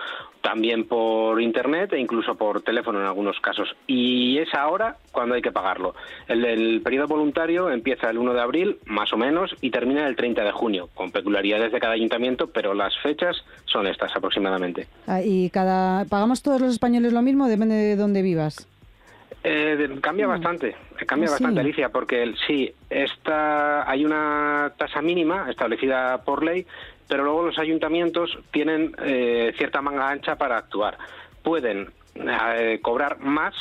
también 0.42 0.88
por 0.88 1.40
internet 1.40 1.92
e 1.92 2.00
incluso 2.00 2.34
por 2.34 2.62
teléfono 2.62 2.98
en 2.98 3.06
algunos 3.06 3.38
casos. 3.40 3.68
Y 3.86 4.38
es 4.38 4.52
ahora 4.54 4.96
cuando 5.12 5.34
hay 5.34 5.42
que 5.42 5.52
pagarlo. 5.52 5.94
El, 6.26 6.44
el 6.44 6.80
periodo 6.82 7.08
voluntario 7.08 7.70
empieza 7.70 8.10
el 8.10 8.18
1 8.18 8.34
de 8.34 8.40
abril, 8.40 8.78
más 8.86 9.12
o 9.12 9.16
menos, 9.16 9.54
y 9.60 9.70
termina 9.70 10.06
el 10.08 10.16
30 10.16 10.42
de 10.42 10.52
junio, 10.52 10.88
con 10.94 11.12
peculiaridades 11.12 11.72
de 11.72 11.80
cada 11.80 11.92
ayuntamiento, 11.92 12.48
pero 12.48 12.74
las 12.74 12.96
fechas 13.02 13.36
son 13.66 13.86
estas 13.86 14.16
aproximadamente. 14.16 14.86
Ah, 15.06 15.22
¿Y 15.22 15.50
cada 15.50 16.04
pagamos 16.06 16.42
todos 16.42 16.60
los 16.60 16.72
españoles 16.72 17.12
lo 17.12 17.22
mismo? 17.22 17.48
Depende 17.48 17.74
de 17.74 17.96
dónde 17.96 18.22
vivas. 18.22 18.66
Eh, 19.46 19.98
cambia 20.00 20.26
mm. 20.26 20.30
bastante, 20.30 20.74
cambia 21.06 21.28
bastante, 21.28 21.60
Alicia, 21.60 21.90
porque 21.90 22.34
sí, 22.46 22.72
esta, 22.88 23.88
hay 23.88 24.06
una 24.06 24.72
tasa 24.78 25.02
mínima 25.02 25.50
establecida 25.50 26.24
por 26.24 26.42
ley, 26.42 26.66
pero 27.06 27.24
luego 27.24 27.44
los 27.44 27.58
ayuntamientos 27.58 28.38
tienen 28.52 28.96
eh, 29.04 29.52
cierta 29.58 29.82
manga 29.82 30.08
ancha 30.08 30.36
para 30.36 30.56
actuar. 30.56 30.96
Pueden 31.42 31.90
eh, 32.14 32.78
cobrar 32.80 33.20
más 33.20 33.54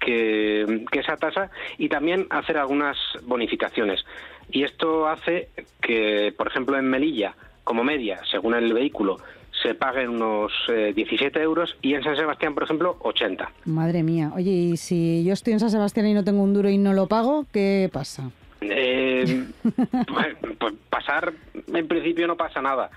que, 0.00 0.86
que 0.90 1.00
esa 1.00 1.18
tasa 1.18 1.50
y 1.76 1.90
también 1.90 2.26
hacer 2.30 2.56
algunas 2.56 2.96
bonificaciones. 3.24 4.02
Y 4.50 4.62
esto 4.62 5.06
hace 5.06 5.50
que, 5.82 6.32
por 6.34 6.46
ejemplo, 6.46 6.78
en 6.78 6.88
Melilla, 6.88 7.34
como 7.62 7.84
media, 7.84 8.20
según 8.30 8.54
el 8.54 8.72
vehículo, 8.72 9.18
se 9.64 9.74
paguen 9.74 10.10
unos 10.10 10.52
17 10.68 11.38
eh, 11.38 11.42
euros 11.42 11.74
y 11.80 11.94
en 11.94 12.04
San 12.04 12.16
Sebastián, 12.16 12.54
por 12.54 12.64
ejemplo, 12.64 12.98
80. 13.00 13.50
Madre 13.64 14.02
mía. 14.02 14.30
Oye, 14.34 14.50
y 14.50 14.76
si 14.76 15.24
yo 15.24 15.32
estoy 15.32 15.54
en 15.54 15.60
San 15.60 15.70
Sebastián 15.70 16.06
y 16.06 16.12
no 16.12 16.22
tengo 16.22 16.42
un 16.42 16.52
duro 16.52 16.68
y 16.68 16.76
no 16.76 16.92
lo 16.92 17.06
pago, 17.06 17.46
¿qué 17.50 17.88
pasa? 17.90 18.30
Eh, 18.60 19.44
pues, 19.64 20.36
pues 20.58 20.74
pasar, 20.90 21.32
en 21.72 21.88
principio 21.88 22.26
no 22.26 22.36
pasa 22.36 22.60
nada, 22.60 22.90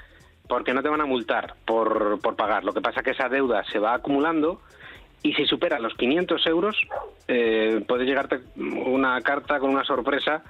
porque 0.49 0.73
no 0.73 0.83
te 0.83 0.89
van 0.89 0.99
a 0.99 1.05
multar 1.05 1.55
por, 1.63 2.19
por 2.19 2.35
pagar. 2.35 2.65
Lo 2.65 2.73
que 2.73 2.81
pasa 2.81 2.99
es 2.99 3.05
que 3.05 3.11
esa 3.11 3.29
deuda 3.29 3.63
se 3.71 3.79
va 3.79 3.93
acumulando 3.93 4.59
y 5.23 5.33
si 5.33 5.45
supera 5.45 5.79
los 5.79 5.93
500 5.95 6.45
euros, 6.47 6.75
eh, 7.29 7.81
puede 7.87 8.03
llegarte 8.03 8.41
una 8.57 9.21
carta 9.21 9.59
con 9.59 9.69
una 9.69 9.85
sorpresa 9.85 10.43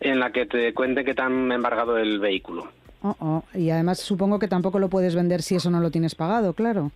en 0.00 0.18
la 0.18 0.32
que 0.32 0.46
te 0.46 0.72
cuente 0.72 1.04
que 1.04 1.14
te 1.14 1.20
han 1.20 1.52
embargado 1.52 1.98
el 1.98 2.18
vehículo. 2.18 2.68
Oh, 3.02 3.16
oh. 3.20 3.44
Y 3.54 3.70
además 3.70 3.98
supongo 3.98 4.38
que 4.38 4.48
tampoco 4.48 4.78
lo 4.78 4.88
puedes 4.88 5.14
vender 5.14 5.42
si 5.42 5.56
eso 5.56 5.70
no 5.70 5.80
lo 5.80 5.90
tienes 5.90 6.14
pagado, 6.14 6.52
claro. 6.52 6.90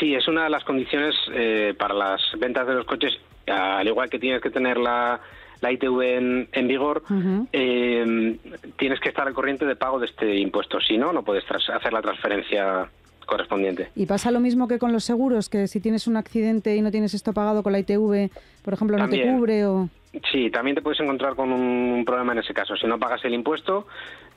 Sí, 0.00 0.14
es 0.14 0.26
una 0.26 0.44
de 0.44 0.50
las 0.50 0.64
condiciones 0.64 1.14
eh, 1.32 1.74
para 1.78 1.94
las 1.94 2.20
ventas 2.38 2.66
de 2.66 2.74
los 2.74 2.86
coches, 2.86 3.12
al 3.46 3.86
igual 3.86 4.10
que 4.10 4.18
tienes 4.18 4.42
que 4.42 4.50
tener 4.50 4.78
la, 4.78 5.20
la 5.60 5.72
ITV 5.72 6.00
en, 6.02 6.48
en 6.52 6.68
vigor, 6.68 7.04
eh, 7.52 8.36
tienes 8.76 8.98
que 8.98 9.08
estar 9.08 9.28
al 9.28 9.34
corriente 9.34 9.64
de 9.64 9.76
pago 9.76 10.00
de 10.00 10.06
este 10.06 10.36
impuesto. 10.38 10.80
Si 10.80 10.98
no, 10.98 11.12
no 11.12 11.22
puedes 11.22 11.44
hacer 11.50 11.92
la 11.92 12.02
transferencia 12.02 12.88
correspondiente. 13.26 13.90
¿Y 13.94 14.06
pasa 14.06 14.30
lo 14.30 14.40
mismo 14.40 14.68
que 14.68 14.78
con 14.78 14.92
los 14.92 15.04
seguros? 15.04 15.48
Que 15.48 15.66
si 15.68 15.80
tienes 15.80 16.06
un 16.06 16.16
accidente 16.16 16.76
y 16.76 16.82
no 16.82 16.90
tienes 16.90 17.14
esto 17.14 17.32
pagado 17.32 17.62
con 17.62 17.72
la 17.72 17.78
ITV, 17.80 18.30
por 18.64 18.74
ejemplo, 18.74 18.96
no 18.96 19.08
te 19.08 19.22
cubre 19.22 19.66
o... 19.66 19.88
Sí, 20.32 20.50
también 20.50 20.74
te 20.74 20.80
puedes 20.80 20.98
encontrar 21.00 21.34
con 21.34 21.52
un 21.52 22.04
problema 22.06 22.32
en 22.32 22.38
ese 22.38 22.54
caso. 22.54 22.74
Si 22.76 22.86
no 22.86 22.98
pagas 22.98 23.22
el 23.24 23.34
impuesto, 23.34 23.86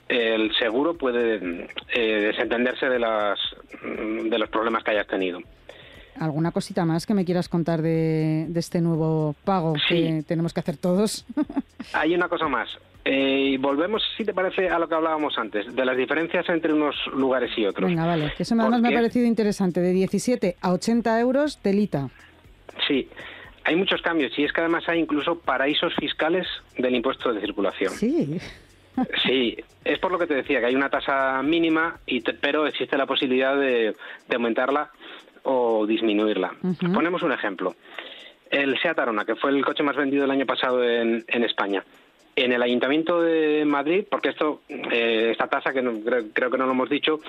el 0.10 0.54
seguro 0.56 0.96
puede 0.96 1.68
eh, 1.94 2.22
desentenderse 2.22 2.90
de, 2.90 3.00
las, 3.00 3.40
de 3.82 4.38
los 4.38 4.50
problemas 4.50 4.84
que 4.84 4.92
hayas 4.92 5.08
tenido. 5.08 5.40
¿Alguna 6.20 6.52
cosita 6.52 6.84
más 6.84 7.06
que 7.06 7.14
me 7.14 7.24
quieras 7.24 7.48
contar 7.48 7.82
de, 7.82 8.48
este 8.56 8.82
nuevo 8.82 9.36
pago 9.46 9.74
que 9.88 10.24
tenemos 10.28 10.54
que 10.54 10.60
hacer 10.60 10.76
todos? 10.76 11.26
Hay 11.94 12.14
una 12.14 12.28
cosa 12.28 12.48
más. 12.48 12.70
Eh, 13.06 13.58
volvemos, 13.60 14.04
si 14.18 14.26
te 14.26 14.34
parece, 14.34 14.68
a 14.70 14.78
lo 14.78 14.90
que 14.90 14.96
hablábamos 14.96 15.38
antes, 15.38 15.74
de 15.74 15.86
las 15.86 15.96
diferencias 15.96 16.48
entre 16.50 16.74
unos 16.74 16.96
lugares 17.14 17.52
y 17.58 17.66
otros. 17.66 17.90
Venga, 17.90 18.06
vale, 18.06 18.34
que 18.36 18.44
eso 18.44 18.56
además 18.60 18.82
me 18.82 18.90
ha 18.90 18.92
parecido 18.92 19.26
interesante, 19.26 19.80
de 19.80 19.94
17 19.94 20.58
a 20.60 20.74
80 20.74 21.20
euros, 21.22 21.58
telita. 21.60 22.10
Sí, 22.88 23.08
hay 23.64 23.76
muchos 23.76 24.02
cambios 24.02 24.38
y 24.38 24.44
es 24.44 24.52
que 24.52 24.62
además 24.62 24.84
hay 24.88 25.00
incluso 25.00 25.40
paraísos 25.40 25.94
fiscales 25.96 26.46
del 26.78 26.96
impuesto 26.96 27.32
de 27.32 27.40
circulación. 27.40 27.94
Sí. 27.94 28.40
Sí, 29.24 29.58
es 29.84 30.00
por 30.00 30.12
lo 30.12 30.20
que 30.20 30.28
te 30.28 30.36
decía, 30.36 30.60
que 30.60 30.68
hay 30.68 30.76
una 30.76 30.90
tasa 30.90 31.42
mínima, 31.44 31.98
y 32.06 32.22
pero 32.22 32.68
existe 32.68 32.98
la 32.98 33.06
posibilidad 33.06 33.58
de, 33.58 33.96
aumentarla 34.34 34.90
o 35.44 35.86
disminuirla. 35.86 36.54
Ponemos 36.94 37.24
un 37.24 37.32
ejemplo. 37.32 37.76
El 38.50 38.80
Seat 38.80 38.98
Arona, 38.98 39.26
que 39.26 39.36
fue 39.36 39.52
el 39.52 39.64
coche 39.64 39.84
más 39.84 39.96
vendido 39.96 40.26
el 40.26 40.32
año 40.32 40.46
pasado 40.46 40.84
en, 40.84 41.24
España. 41.28 41.84
En 42.36 42.52
el 42.52 42.62
Ayuntamiento 42.62 43.22
de 43.22 43.64
Madrid, 43.66 44.06
porque 44.10 44.30
esto, 44.30 44.62
eh, 44.70 45.30
esta 45.32 45.48
tasa, 45.48 45.72
que 45.72 45.84
creo, 46.34 46.52
que 46.52 46.58
no 46.58 46.66
lo 46.66 46.72
hemos 46.72 46.90
dicho, 46.90 47.20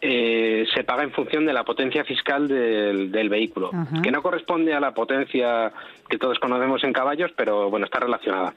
eh, 0.00 0.66
se 0.74 0.84
paga 0.84 1.02
en 1.02 1.12
función 1.12 1.46
de 1.46 1.52
la 1.52 1.64
potencia 1.64 2.04
fiscal 2.04 2.46
del, 2.46 3.28
vehículo, 3.28 3.70
que 4.02 4.10
no 4.10 4.22
corresponde 4.22 4.74
a 4.74 4.80
la 4.80 4.92
potencia 4.92 5.72
que 6.08 6.18
todos 6.18 6.38
conocemos 6.38 6.84
en 6.84 6.92
caballos, 6.92 7.32
pero 7.36 7.70
bueno, 7.70 7.86
está 7.86 8.00
relacionada. 8.00 8.54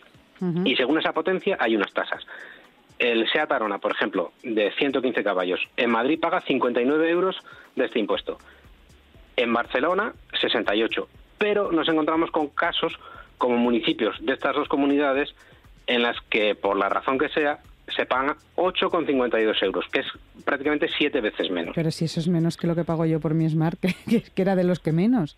Y 0.64 0.76
según 0.76 1.00
esa 1.00 1.14
potencia 1.14 1.58
hay 1.60 1.76
unas 1.76 1.94
tasas. 1.94 2.26
El 3.00 3.30
Seat 3.32 3.52
Arona, 3.52 3.80
por 3.80 3.92
ejemplo, 3.92 4.34
de 4.44 4.72
115 4.78 5.24
caballos, 5.24 5.62
en 5.78 5.90
Madrid 5.90 6.20
paga 6.20 6.42
59 6.42 7.10
euros 7.10 7.38
de 7.76 7.86
este 7.86 8.00
impuesto. 8.00 8.38
En 9.38 9.54
Barcelona, 9.54 10.14
68. 10.40 11.08
Pero 11.38 11.72
nos 11.72 11.88
encontramos 11.88 12.30
con 12.30 12.50
casos 12.50 13.00
como 13.38 13.58
municipios 13.58 14.18
de 14.20 14.34
estas 14.34 14.54
dos 14.54 14.68
comunidades 14.68 15.34
en 15.88 16.02
las 16.02 16.20
que, 16.30 16.56
por 16.56 16.78
la 16.78 16.90
razón 16.90 17.18
que 17.18 17.30
sea, 17.30 17.60
se 17.96 18.06
pagan 18.06 18.36
8,52 18.58 19.64
euros, 19.64 19.86
que 19.92 20.02
es 20.02 20.08
prácticamente 20.44 20.90
siete 20.98 21.22
veces 21.22 21.50
menos. 21.50 21.74
Pero 21.74 21.92
si 21.92 22.06
eso 22.06 22.20
es 22.20 22.28
menos 22.28 22.58
que 22.58 22.68
lo 22.68 22.76
que 22.76 22.84
pago 22.84 23.06
yo 23.06 23.20
por 23.20 23.34
mi 23.34 23.50
Smart, 23.50 23.80
que, 24.10 24.22
que 24.22 24.42
era 24.42 24.56
de 24.56 24.66
los 24.66 24.80
que 24.80 24.92
menos. 24.92 25.38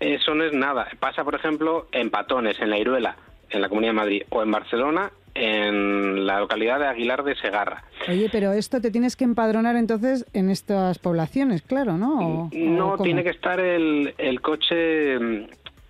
Eso 0.00 0.34
no 0.34 0.44
es 0.44 0.52
nada. 0.52 0.88
Pasa, 0.98 1.22
por 1.22 1.34
ejemplo, 1.34 1.86
en 1.92 2.10
Patones, 2.10 2.58
en 2.60 2.70
La 2.70 2.78
Iruela, 2.78 3.16
en 3.50 3.60
la 3.60 3.68
Comunidad 3.68 3.92
de 3.92 3.96
Madrid, 3.96 4.22
o 4.30 4.42
en 4.42 4.50
Barcelona, 4.50 5.12
en 5.34 6.26
la 6.26 6.40
localidad 6.40 6.78
de 6.78 6.86
Aguilar 6.86 7.24
de 7.24 7.34
Segarra. 7.36 7.84
Oye, 8.08 8.28
pero 8.30 8.52
esto 8.52 8.80
te 8.80 8.90
tienes 8.90 9.16
que 9.16 9.24
empadronar 9.24 9.76
entonces 9.76 10.26
en 10.32 10.50
estas 10.50 10.98
poblaciones, 10.98 11.62
claro, 11.62 11.96
¿no? 11.96 12.50
no, 12.52 12.98
tiene 12.98 13.22
que 13.22 13.30
estar 13.30 13.58
el, 13.60 14.14
el 14.18 14.40
coche, 14.40 15.16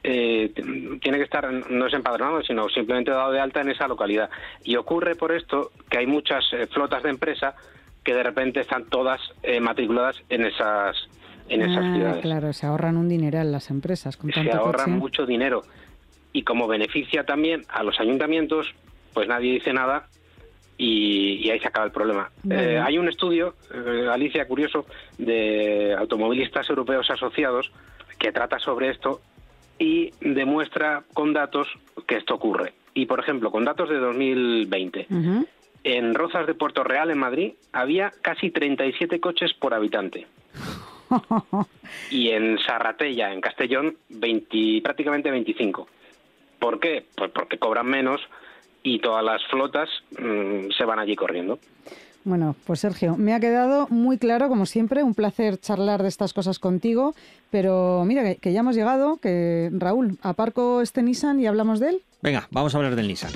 eh, 0.05 0.53
tiene 1.01 1.19
que 1.19 1.25
estar, 1.25 1.51
no 1.71 1.87
es 1.87 1.95
empadronado, 1.95 2.43
sino 2.43 2.69
simplemente 2.69 3.11
dado 3.11 3.33
de 3.33 3.41
alta 3.41 3.61
en 3.61 3.71
esa 3.71 3.89
localidad. 3.89 4.31
Y 4.65 4.77
ocurre 4.77 5.17
por 5.17 5.33
esto 5.33 5.73
que 5.91 5.99
hay 5.99 6.07
muchas 6.07 6.45
eh, 6.53 6.67
flotas 6.67 7.03
de 7.03 7.11
empresa 7.11 7.55
que 8.05 8.15
de 8.15 8.23
repente 8.23 8.61
están 8.61 8.85
todas 8.87 9.21
eh, 9.43 9.61
matriculadas 9.61 10.17
en 10.29 10.45
esas 10.45 10.97
en 11.49 11.63
esas 11.63 11.85
ah, 11.85 11.95
ciudades. 11.95 12.23
Claro, 12.23 12.53
se 12.53 12.67
ahorran 12.67 12.97
un 12.97 13.09
dineral 13.09 13.53
las 13.53 13.71
empresas. 13.71 14.17
Con 14.17 14.33
se 14.33 14.51
ahorran 14.51 14.93
mucho 14.93 15.27
dinero. 15.27 15.63
Y 16.33 16.45
como 16.45 16.67
beneficia 16.67 17.25
también 17.25 17.63
a 17.69 17.83
los 17.83 18.01
ayuntamientos, 18.01 18.75
pues 19.13 19.29
nadie 19.29 19.53
dice 19.53 19.73
nada 19.73 20.09
y, 20.79 21.49
ahí 21.51 21.61
se 21.61 21.69
acaba 21.69 21.87
el 21.87 21.93
problema. 21.93 22.31
Eh, 22.51 22.81
hay 22.83 22.99
un 22.99 23.09
estudio, 23.09 23.55
eh, 23.73 24.09
Alicia, 24.11 24.47
curioso, 24.47 24.87
de 25.19 25.95
automovilistas 25.97 26.69
europeos 26.69 27.11
asociados 27.11 27.71
que 28.19 28.33
trata 28.33 28.59
sobre 28.59 28.91
esto 28.91 29.21
y 29.79 30.13
demuestra 30.21 31.05
con 31.13 31.33
datos 31.33 31.69
que 32.07 32.17
esto 32.17 32.35
ocurre. 32.35 32.73
Y, 32.95 33.07
por 33.07 33.21
ejemplo, 33.21 33.51
con 33.51 33.65
datos 33.65 33.89
de 33.89 33.99
2020, 33.99 35.07
en 35.85 36.15
Rozas 36.15 36.47
de 36.47 36.55
Puerto 36.55 36.85
Real, 36.85 37.11
en 37.11 37.19
Madrid, 37.19 37.53
había 37.73 38.13
casi 38.23 38.51
37 38.51 39.21
coches 39.21 39.53
por 39.55 39.75
habitante. 39.75 40.27
y 42.11 42.31
en 42.31 42.59
Sarratella, 42.59 43.33
en 43.33 43.41
Castellón, 43.41 43.97
20, 44.09 44.81
prácticamente 44.83 45.31
25. 45.31 45.89
¿Por 46.59 46.79
qué? 46.79 47.05
Pues 47.17 47.31
porque 47.33 47.59
cobran 47.59 47.87
menos, 47.87 48.21
y 48.83 48.99
todas 48.99 49.25
las 49.25 49.43
flotas 49.51 49.89
mm, 50.19 50.71
se 50.77 50.85
van 50.85 50.99
allí 50.99 51.17
corriendo. 51.17 51.59
Bueno, 52.25 52.55
pues 52.67 52.81
Sergio, 52.81 53.17
me 53.17 53.35
ha 53.35 53.41
quedado 53.41 53.89
muy 53.91 54.17
claro, 54.17 54.49
como 54.49 54.65
siempre, 54.65 55.03
un 55.03 55.15
placer 55.15 55.59
charlar 55.59 56.03
de 56.03 56.09
estas 56.09 56.33
cosas 56.33 56.61
contigo, 56.61 57.15
pero 57.51 58.05
mira 58.07 58.37
que, 58.37 58.53
ya 58.53 58.61
hemos 58.61 58.77
llegado, 58.77 59.17
que 59.17 59.71
Raúl, 59.73 60.19
aparco 60.23 60.83
este 60.83 61.03
Nissan 61.03 61.41
y 61.41 61.47
hablamos 61.47 61.81
de 61.81 61.91
él. 61.91 62.03
Venga, 62.23 62.47
vamos 62.53 62.75
a 62.75 62.79
hablar 62.79 62.95
del 62.95 63.09
Nissan. 63.09 63.33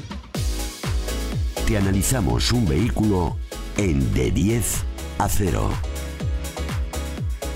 Te 1.67 1.77
analizamos 1.77 2.53
un 2.53 2.69
vehículo 2.69 3.37
en 3.77 4.15
de 4.15 4.31
10 4.31 4.85
a 5.19 5.29
0. 5.29 5.69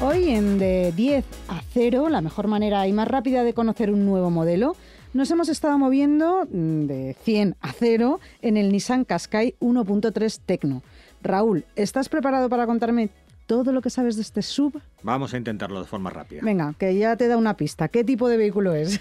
Hoy 0.02 0.30
en 0.30 0.58
de 0.58 0.90
10 0.92 1.24
a 1.48 1.60
0, 1.72 2.08
la 2.08 2.22
mejor 2.22 2.48
manera 2.48 2.88
y 2.88 2.92
más 2.92 3.06
rápida 3.06 3.44
de 3.44 3.54
conocer 3.54 3.92
un 3.92 4.04
nuevo 4.04 4.30
modelo 4.30 4.74
nos 5.12 5.30
hemos 5.30 5.48
estado 5.48 5.78
moviendo 5.78 6.46
mm, 6.50 6.86
de 6.86 7.16
100 7.22 7.56
a 7.60 7.72
0 7.72 8.20
en 8.42 8.56
el 8.56 8.72
Nissan 8.72 9.04
Qashqai 9.04 9.54
1.3 9.60 10.40
Tecno. 10.44 10.82
Raúl, 11.22 11.64
¿estás 11.76 12.08
preparado 12.08 12.48
para 12.48 12.66
contarme 12.66 13.10
todo 13.46 13.72
lo 13.72 13.82
que 13.82 13.90
sabes 13.90 14.16
de 14.16 14.22
este 14.22 14.42
sub? 14.42 14.80
Vamos 15.02 15.34
a 15.34 15.36
intentarlo 15.36 15.80
de 15.80 15.86
forma 15.86 16.10
rápida. 16.10 16.40
Venga, 16.42 16.74
que 16.78 16.96
ya 16.96 17.16
te 17.16 17.28
da 17.28 17.36
una 17.36 17.56
pista. 17.56 17.88
¿Qué 17.88 18.04
tipo 18.04 18.28
de 18.28 18.36
vehículo 18.36 18.74
es? 18.74 19.00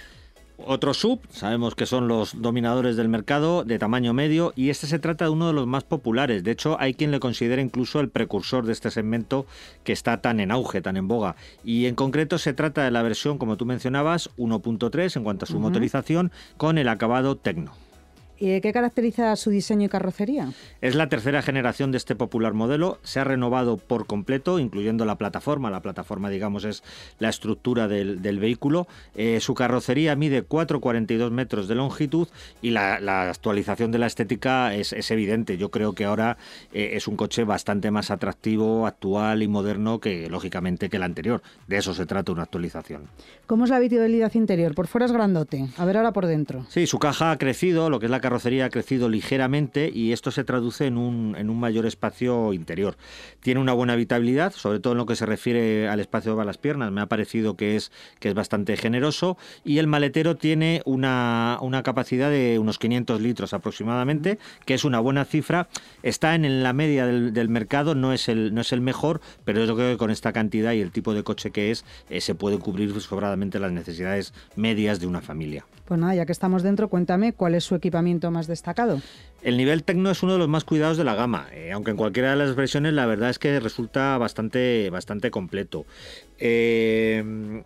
Otro 0.66 0.94
sub, 0.94 1.22
sabemos 1.30 1.74
que 1.74 1.86
son 1.86 2.08
los 2.08 2.42
dominadores 2.42 2.98
del 2.98 3.08
mercado 3.08 3.64
de 3.64 3.80
tamaño 3.80 4.14
medio 4.14 4.52
y 4.56 4.70
este 4.70 4.88
se 4.88 5.00
trata 5.00 5.26
de 5.26 5.32
uno 5.32 5.48
de 5.48 5.54
los 5.54 5.68
más 5.68 5.84
populares. 5.84 6.44
De 6.44 6.52
hecho, 6.52 6.78
hay 6.80 6.94
quien 6.94 7.12
le 7.12 7.20
considera 7.20 7.62
incluso 7.62 8.00
el 8.00 8.10
precursor 8.10 8.66
de 8.66 8.74
este 8.74 8.92
segmento 8.92 9.46
que 9.84 9.94
está 9.94 10.22
tan 10.22 10.40
en 10.40 10.52
auge, 10.52 10.82
tan 10.82 10.98
en 10.98 11.08
boga. 11.08 11.36
Y 11.64 11.86
en 11.86 11.96
concreto 11.96 12.38
se 12.38 12.54
trata 12.54 12.84
de 12.84 12.92
la 12.92 13.02
versión, 13.04 13.38
como 13.38 13.58
tú 13.58 13.66
mencionabas, 13.66 14.30
1.3 14.38 15.16
en 15.16 15.24
cuanto 15.24 15.46
a 15.46 15.48
su 15.48 15.60
motorización 15.60 16.32
con 16.58 16.78
el 16.78 16.90
acabado 16.90 17.38
Tecno. 17.38 17.72
¿Y 18.40 18.62
qué 18.62 18.72
caracteriza 18.72 19.36
su 19.36 19.50
diseño 19.50 19.88
y 19.88 19.90
carrocería? 19.90 20.54
Es 20.80 20.96
la 20.96 21.10
tercera 21.10 21.42
generación 21.42 21.92
de 21.92 21.98
este 21.98 22.16
popular 22.16 22.54
modelo. 22.54 23.00
Se 23.04 23.20
ha 23.20 23.26
renovado 23.26 23.76
por 23.76 24.08
completo, 24.08 24.60
incluyendo 24.60 25.04
la 25.04 25.18
plataforma. 25.18 25.70
La 25.70 25.82
plataforma, 25.82 26.30
digamos, 26.30 26.64
es 26.64 26.84
la 27.20 27.28
estructura 27.28 27.90
del, 27.90 28.40
vehículo. 28.40 28.88
Eh, 29.16 29.40
su 29.42 29.56
carrocería 29.56 30.16
mide 30.16 30.48
4,42 30.48 31.32
metros 31.32 31.68
de 31.68 31.76
longitud 31.76 32.30
y 32.62 32.72
la, 32.72 33.30
actualización 33.30 33.92
de 33.92 33.98
la 33.98 34.08
estética 34.08 34.74
es, 34.74 34.94
evidente. 35.12 35.58
Yo 35.58 35.70
creo 35.70 35.94
que 35.94 36.06
ahora 36.06 36.38
eh, 36.72 36.92
es 36.94 37.08
un 37.08 37.18
coche 37.18 37.44
bastante 37.44 37.92
más 37.92 38.10
atractivo, 38.10 38.88
actual 38.88 39.44
y 39.44 39.48
moderno 39.50 40.00
que, 40.00 40.30
lógicamente, 40.30 40.90
que 40.90 40.98
el 40.98 41.04
anterior. 41.04 41.42
De 41.68 41.78
eso 41.78 41.94
se 41.94 42.06
trata 42.06 42.32
una 42.32 42.44
actualización. 42.44 43.10
¿Cómo 43.48 43.66
es 43.66 43.70
la 43.70 43.78
habitabilidad 43.78 44.34
interior? 44.36 44.76
Por 44.76 44.88
fuera 44.88 45.08
es 45.08 45.12
grandote. 45.12 45.68
A 45.78 45.86
ver 45.86 45.98
ahora 45.98 46.14
por 46.14 46.26
dentro. 46.26 46.66
Sí, 46.70 46.88
su 46.88 47.00
caja 47.00 47.32
ha 47.32 47.38
crecido, 47.38 47.90
lo 47.90 48.00
que 48.00 48.06
es 48.06 48.12
la 48.12 48.22
carrocería 48.30 48.66
ha 48.66 48.70
crecido 48.70 49.10
ligeramente 49.10 49.92
y 49.92 50.12
esto 50.12 50.30
se 50.30 50.44
traduce 50.44 50.86
en 50.86 51.00
un, 51.00 51.60
mayor 51.60 51.88
espacio 51.88 52.54
interior. 52.54 52.96
Tiene 53.40 53.60
una 53.60 53.74
buena 53.74 53.94
habitabilidad, 53.94 54.54
sobre 54.54 54.80
todo 54.80 54.94
en 54.94 55.00
lo 55.00 55.08
que 55.08 55.16
se 55.16 55.26
refiere 55.26 55.90
al 55.90 56.00
espacio 56.00 56.36
para 56.36 56.46
las 56.46 56.60
piernas. 56.60 56.92
Me 56.92 57.02
ha 57.02 57.08
parecido 57.08 57.58
que 57.58 57.76
es, 57.76 57.92
que 58.20 58.30
es 58.30 58.36
bastante 58.36 58.78
generoso 58.78 59.36
y 59.66 59.80
el 59.80 59.88
maletero 59.88 60.38
tiene 60.38 60.84
una, 60.86 61.58
capacidad 61.84 62.30
de 62.30 62.60
unos 62.60 62.78
500 62.78 63.20
litros 63.20 63.54
aproximadamente, 63.54 64.38
que 64.64 64.76
es 64.76 64.86
una 64.86 65.00
buena 65.00 65.26
cifra. 65.26 65.68
Está 66.04 66.36
en 66.36 66.62
la 66.62 66.74
media 66.74 67.08
del, 67.08 67.50
mercado, 67.50 67.96
no 67.96 68.14
es, 68.14 68.30
el, 68.30 68.54
no 68.54 68.62
es 68.62 68.72
el 68.74 68.82
mejor, 68.82 69.22
pero 69.44 69.66
yo 69.66 69.76
creo 69.76 69.94
que 69.94 69.98
con 69.98 70.12
esta 70.12 70.34
cantidad 70.34 70.74
y 70.74 70.82
el 70.82 70.92
tipo 70.92 71.16
de 71.16 71.24
coche 71.24 71.50
que 71.50 71.72
es, 71.72 71.84
eh, 72.12 72.22
se 72.22 72.36
puede 72.36 72.60
cubrir 72.60 72.94
sobradamente 73.02 73.58
las 73.58 73.72
necesidades 73.72 74.36
medias 74.56 75.00
de 75.00 75.08
una 75.08 75.22
familia. 75.22 75.66
Pues 75.90 76.00
nada, 76.00 76.14
ya 76.14 76.28
que 76.28 76.32
estamos 76.32 76.62
dentro, 76.62 76.88
cuéntame 76.88 77.34
cuál 77.34 77.56
es 77.56 77.64
su 77.64 77.74
equipamiento 77.74 78.30
más 78.30 78.46
destacado. 78.46 79.02
El 79.42 79.58
nivel 79.58 79.84
Tecno 79.84 80.12
es 80.12 80.22
uno 80.22 80.34
de 80.34 80.38
los 80.38 80.48
más 80.48 80.64
cuidados 80.64 80.98
de 80.98 81.04
la 81.04 81.16
gama, 81.16 81.48
eh, 81.52 81.72
aunque 81.72 81.90
en 81.90 81.98
cualquiera 81.98 82.30
de 82.30 82.36
las 82.36 82.56
versiones 82.56 82.94
la 82.94 83.08
verdad 83.08 83.32
es 83.32 83.40
que 83.40 83.60
resulta 83.60 84.16
bastante, 84.20 84.92
bastante 84.92 85.32
completo. 85.32 85.88
Eh, 86.38 87.64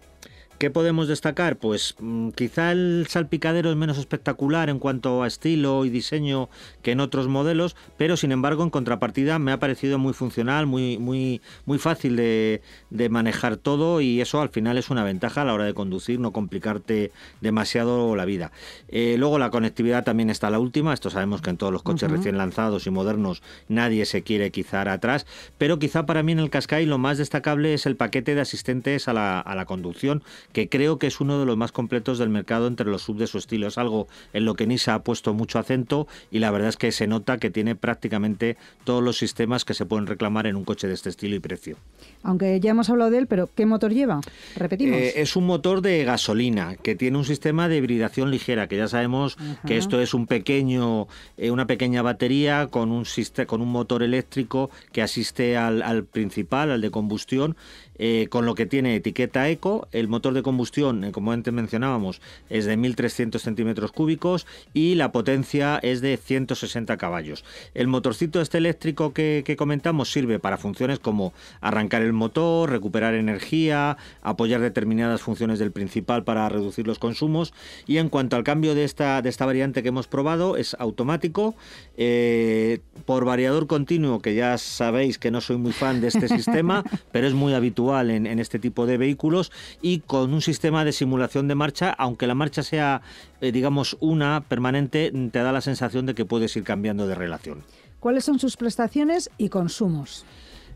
¿Qué 0.57 0.69
podemos 0.69 1.07
destacar? 1.07 1.57
Pues 1.57 1.95
mm, 1.99 2.29
quizá 2.29 2.71
el 2.71 3.05
salpicadero 3.09 3.69
es 3.69 3.75
menos 3.75 3.97
espectacular 3.97 4.69
en 4.69 4.79
cuanto 4.79 5.23
a 5.23 5.27
estilo 5.27 5.83
y 5.83 5.89
diseño 5.89 6.49
que 6.81 6.91
en 6.91 6.99
otros 6.99 7.27
modelos, 7.27 7.75
pero 7.97 8.15
sin 8.17 8.31
embargo 8.31 8.63
en 8.63 8.69
contrapartida 8.69 9.39
me 9.39 9.51
ha 9.51 9.59
parecido 9.59 9.97
muy 9.97 10.13
funcional, 10.13 10.65
muy, 10.65 10.97
muy, 10.97 11.41
muy 11.65 11.79
fácil 11.79 12.15
de, 12.15 12.61
manejar 13.09 13.57
todo 13.57 13.99
y 13.99 14.21
eso 14.21 14.41
al 14.41 14.49
final 14.49 14.77
es 14.77 14.89
una 14.89 15.03
ventaja 15.03 15.41
a 15.41 15.45
la 15.45 15.53
hora 15.53 15.65
de 15.65 15.73
conducir, 15.73 16.19
no 16.19 16.31
complicarte 16.31 17.11
demasiado 17.41 18.15
la 18.15 18.25
vida. 18.25 18.51
Eh, 18.87 19.15
luego 19.17 19.39
la 19.39 19.49
conectividad 19.49 20.05
también 20.05 20.29
está 20.29 20.49
la 20.49 20.59
última, 20.59 20.93
esto 20.93 21.09
sabemos 21.09 21.41
que 21.41 21.49
en 21.49 21.57
todos 21.57 21.73
los 21.73 21.83
coches 21.83 22.09
recién 22.09 22.37
lanzados 22.37 22.87
y 22.87 22.91
modernos 22.91 23.43
nadie 23.67 24.05
se 24.05 24.23
quiere 24.23 24.51
quizá 24.51 24.83
atrás, 24.83 25.25
pero 25.57 25.79
quizá 25.79 26.05
para 26.05 26.23
mí 26.23 26.31
en 26.31 26.39
el 26.39 26.49
Qashqai 26.49 26.85
lo 26.85 26.97
más 26.97 27.17
destacable 27.17 27.73
es 27.73 27.85
el 27.85 27.95
paquete 27.95 28.35
de 28.35 28.41
asistentes 28.41 29.07
a 29.07 29.13
la, 29.13 29.39
a 29.39 29.55
la 29.55 29.65
conducción 29.65 30.23
que 30.51 30.69
creo 30.69 30.99
que 30.99 31.07
es 31.07 31.19
uno 31.21 31.39
de 31.39 31.45
los 31.45 31.57
más 31.57 31.71
completos 31.71 32.17
del 32.19 32.29
mercado 32.29 32.67
entre 32.67 32.89
los 32.89 33.03
sub 33.03 33.17
de 33.17 33.27
su 33.27 33.37
estilo. 33.37 33.67
Es 33.67 33.77
algo 33.77 34.07
en 34.33 34.45
lo 34.45 34.55
que 34.55 34.67
Nisa 34.67 34.95
ha 34.95 35.03
puesto 35.03 35.33
mucho 35.33 35.59
acento 35.59 36.07
y 36.31 36.39
la 36.39 36.51
verdad 36.51 36.69
es 36.69 36.77
que 36.77 36.91
se 36.91 37.07
nota 37.07 37.37
que 37.37 37.49
tiene 37.49 37.75
prácticamente 37.75 38.57
todos 38.83 39.03
los 39.03 39.17
sistemas 39.17 39.65
que 39.65 39.73
se 39.73 39.85
pueden 39.85 40.07
reclamar 40.07 40.47
en 40.47 40.55
un 40.55 40.63
coche 40.63 40.87
de 40.87 40.93
este 40.93 41.09
estilo 41.09 41.35
y 41.35 41.39
precio. 41.39 41.77
Aunque 42.23 42.59
ya 42.59 42.71
hemos 42.71 42.89
hablado 42.89 43.11
de 43.11 43.19
él, 43.19 43.27
pero 43.27 43.49
¿qué 43.53 43.65
motor 43.65 43.93
lleva? 43.93 44.21
Repetimos. 44.55 44.97
Eh, 44.97 45.21
es 45.21 45.35
un 45.35 45.45
motor 45.45 45.81
de 45.81 46.03
gasolina 46.03 46.75
que 46.75 46.95
tiene 46.95 47.17
un 47.17 47.25
sistema 47.25 47.67
de 47.67 47.77
hibridación 47.77 48.31
ligera, 48.31 48.67
que 48.67 48.77
ya 48.77 48.87
sabemos 48.87 49.37
que 49.65 49.77
esto 49.77 50.01
es 50.01 50.13
un 50.13 50.27
pequeño, 50.27 51.07
eh, 51.37 51.51
una 51.51 51.67
pequeña 51.67 52.01
batería 52.01 52.67
con 52.67 52.91
un, 52.91 53.05
con 53.47 53.61
un 53.61 53.69
motor 53.69 54.03
eléctrico 54.03 54.69
que 54.91 55.01
asiste 55.01 55.57
al, 55.57 55.81
al 55.81 56.05
principal, 56.05 56.71
al 56.71 56.81
de 56.81 56.91
combustión, 56.91 57.55
eh, 57.99 58.27
con 58.29 58.45
lo 58.45 58.55
que 58.55 58.65
tiene 58.65 58.95
etiqueta 58.95 59.47
eco. 59.49 59.87
El 59.91 60.07
motor 60.07 60.33
de 60.33 60.41
combustión, 60.41 61.03
eh, 61.03 61.11
como 61.11 61.31
antes 61.31 61.53
mencionábamos, 61.53 62.21
es 62.49 62.65
de 62.65 62.77
1.300 62.77 63.39
centímetros 63.39 63.91
cúbicos 63.91 64.47
y 64.73 64.95
la 64.95 65.11
potencia 65.11 65.79
es 65.83 66.01
de 66.01 66.17
160 66.17 66.97
caballos. 66.97 67.45
El 67.75 67.87
motorcito 67.87 68.41
este 68.41 68.57
eléctrico 68.57 69.13
que, 69.13 69.43
comentamos 69.57 70.11
sirve 70.11 70.39
para 70.39 70.57
funciones 70.57 70.97
como 70.97 71.33
arrancar 71.61 72.01
el 72.01 72.13
motor, 72.13 72.71
recuperar 72.71 73.13
energía, 73.13 73.97
apoyar 74.23 74.61
determinadas 74.61 75.21
funciones 75.21 75.59
del 75.59 75.71
principal 75.71 76.23
para 76.23 76.49
reducir 76.49 76.87
los 76.87 76.97
consumos. 76.97 77.53
Y 77.85 77.97
en 77.97 78.09
cuanto 78.09 78.35
al 78.35 78.43
cambio 78.43 78.73
de 78.73 78.83
esta, 78.83 79.21
de 79.21 79.29
esta 79.29 79.45
variante 79.45 79.83
que 79.83 79.89
hemos 79.89 80.07
probado, 80.07 80.57
es 80.57 80.75
automático, 80.79 81.55
eh, 81.97 82.79
por 83.05 83.25
variador 83.25 83.67
continuo, 83.67 84.19
que 84.19 84.33
ya 84.33 84.57
sabéis 84.57 85.19
que 85.19 85.29
no 85.29 85.41
soy 85.41 85.57
muy 85.57 85.71
fan 85.71 86.01
de 86.01 86.07
este 86.07 86.27
sistema, 86.37 86.83
pero 87.11 87.27
es 87.27 87.33
muy 87.33 87.53
habitual 87.53 87.82
en, 87.91 88.39
este 88.39 88.59
tipo 88.59 88.85
de 88.85 88.97
vehículos 88.97 89.51
y 89.81 89.99
con 89.99 90.33
un 90.33 90.41
sistema 90.41 90.85
de 90.85 90.91
simulación 90.91 91.47
de 91.47 91.55
marcha, 91.55 91.91
aunque 91.91 92.27
la 92.27 92.35
marcha 92.35 92.63
sea, 92.63 93.01
eh, 93.41 93.51
digamos, 93.51 93.97
una 93.99 94.41
permanente, 94.47 95.11
te 95.31 95.39
da 95.39 95.51
la 95.51 95.61
sensación 95.61 96.05
de 96.05 96.15
que 96.15 96.25
puedes 96.25 96.55
ir 96.55 96.63
cambiando 96.63 97.07
de 97.07 97.15
relación. 97.15 97.63
¿Cuáles 97.99 98.25
son 98.25 98.39
sus 98.39 98.57
prestaciones 98.57 99.29
y 99.37 99.49
consumos? 99.49 100.25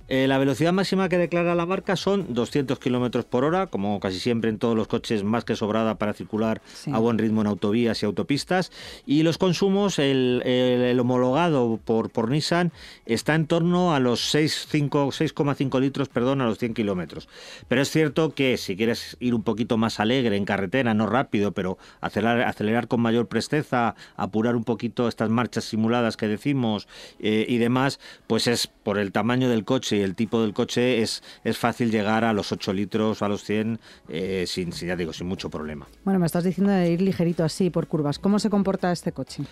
Eh, 0.10 0.28
la 0.28 0.38
velocidad 0.38 0.72
máxima 0.72 1.10
que 1.10 1.18
declara 1.18 1.54
la 1.56 1.66
marca 1.66 1.96
son 1.96 2.34
200 2.34 2.80
kilómetros 2.80 3.26
por 3.26 3.44
hora, 3.44 3.68
como 3.68 4.00
casi 4.00 4.20
siempre 4.20 4.50
en 4.50 4.58
todos 4.58 4.76
los 4.76 4.88
coches, 4.88 5.24
más 5.24 5.44
que 5.44 5.56
sobrada 5.56 5.96
para 5.96 6.14
circular 6.14 6.62
a 6.92 7.00
buen 7.00 7.18
ritmo 7.18 7.42
en 7.42 7.48
autovías 7.48 8.02
y 8.02 8.06
autopistas. 8.06 8.72
Y 9.06 9.24
los 9.24 9.38
consumos, 9.38 10.00
el, 10.00 10.98
homologado 11.00 11.80
por, 11.84 12.10
por 12.10 12.30
Nissan 12.32 12.72
está 13.06 13.36
en 13.36 13.48
torno 13.48 13.94
a 13.94 14.00
los 14.00 14.34
6,5 14.34 15.80
litros 15.82 16.10
perdón, 16.10 16.42
a 16.42 16.46
los 16.46 16.58
100 16.58 16.74
kilómetros. 16.74 17.28
Pero 17.68 17.82
es 17.82 17.90
cierto 17.90 18.34
que 18.34 18.58
si 18.58 18.78
quieres 18.78 19.18
ir 19.20 19.36
un 19.36 19.44
poquito 19.44 19.78
más 19.78 20.00
alegre 20.00 20.38
en 20.38 20.46
carretera, 20.46 20.94
no 20.94 21.08
rápido, 21.08 21.52
pero 21.52 21.78
acelerar, 22.02 22.42
acelerar 22.42 22.88
con 22.88 23.02
mayor 23.02 23.28
presteza, 23.28 23.96
apurar 24.16 24.56
un 24.56 24.64
poquito 24.64 25.08
estas 25.08 25.30
marchas 25.30 25.66
simuladas 25.66 26.18
que 26.18 26.28
decimos 26.28 26.88
eh, 27.20 27.46
y 27.48 27.58
demás, 27.58 28.00
pues 28.28 28.48
es 28.48 28.68
por 28.68 28.98
el 28.98 29.12
tamaño 29.12 29.50
del 29.50 29.66
coche 29.66 29.97
el 30.02 30.16
tipo 30.16 30.42
del 30.42 30.54
coche 30.54 31.02
es, 31.02 31.24
es 31.44 31.58
fácil 31.58 31.92
llegar 31.92 32.24
a 32.24 32.34
los 32.34 32.52
8 32.52 32.74
litros, 32.74 33.22
a 33.22 33.28
los 33.28 33.44
100, 33.44 33.80
eh, 34.10 34.46
sin, 34.48 34.72
ya 34.72 34.96
digo, 34.96 35.14
sin 35.14 35.28
mucho 35.28 35.50
problema. 35.50 35.88
Bueno, 36.04 36.20
me 36.20 36.26
estás 36.26 36.44
diciendo 36.44 36.72
de 36.72 36.92
ir 36.92 37.02
ligerito 37.02 37.44
así 37.44 37.70
por 37.70 37.88
curvas. 37.88 38.20
¿Cómo 38.20 38.40
se 38.40 38.50
comporta 38.50 38.92
este 38.92 39.12
coche? 39.12 39.44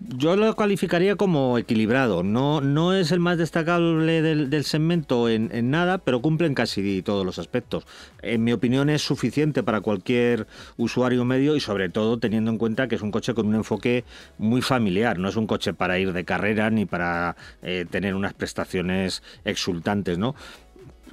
Yo 0.00 0.36
lo 0.36 0.54
calificaría 0.54 1.16
como 1.16 1.58
equilibrado. 1.58 2.22
No, 2.22 2.60
no 2.60 2.94
es 2.94 3.10
el 3.10 3.18
más 3.18 3.36
destacable 3.36 4.22
del, 4.22 4.64
segmento 4.64 5.28
en, 5.28 5.70
nada, 5.70 5.98
pero 5.98 6.22
cumple 6.22 6.46
en 6.46 6.54
casi 6.54 7.02
todos 7.02 7.26
los 7.26 7.40
aspectos. 7.40 7.84
En 8.22 8.44
mi 8.44 8.52
opinión 8.52 8.90
es 8.90 9.02
suficiente 9.02 9.64
para 9.64 9.80
cualquier 9.80 10.46
usuario 10.76 11.24
medio 11.24 11.56
y 11.56 11.60
sobre 11.60 11.88
todo 11.88 12.18
teniendo 12.18 12.52
en 12.52 12.58
cuenta 12.58 12.86
que 12.86 12.94
es 12.94 13.02
un 13.02 13.10
coche 13.10 13.34
con 13.34 13.48
un 13.48 13.56
enfoque 13.56 14.04
muy 14.38 14.62
familiar. 14.62 15.18
No 15.18 15.28
es 15.28 15.36
un 15.36 15.48
coche 15.48 15.74
para 15.74 15.98
ir 15.98 16.12
de 16.12 16.24
carrera 16.24 16.70
ni 16.70 16.86
para 16.86 17.36
eh, 17.62 17.84
tener 17.90 18.14
unas 18.14 18.34
prestaciones 18.34 19.24
exultantes, 19.44 20.16
¿no? 20.16 20.36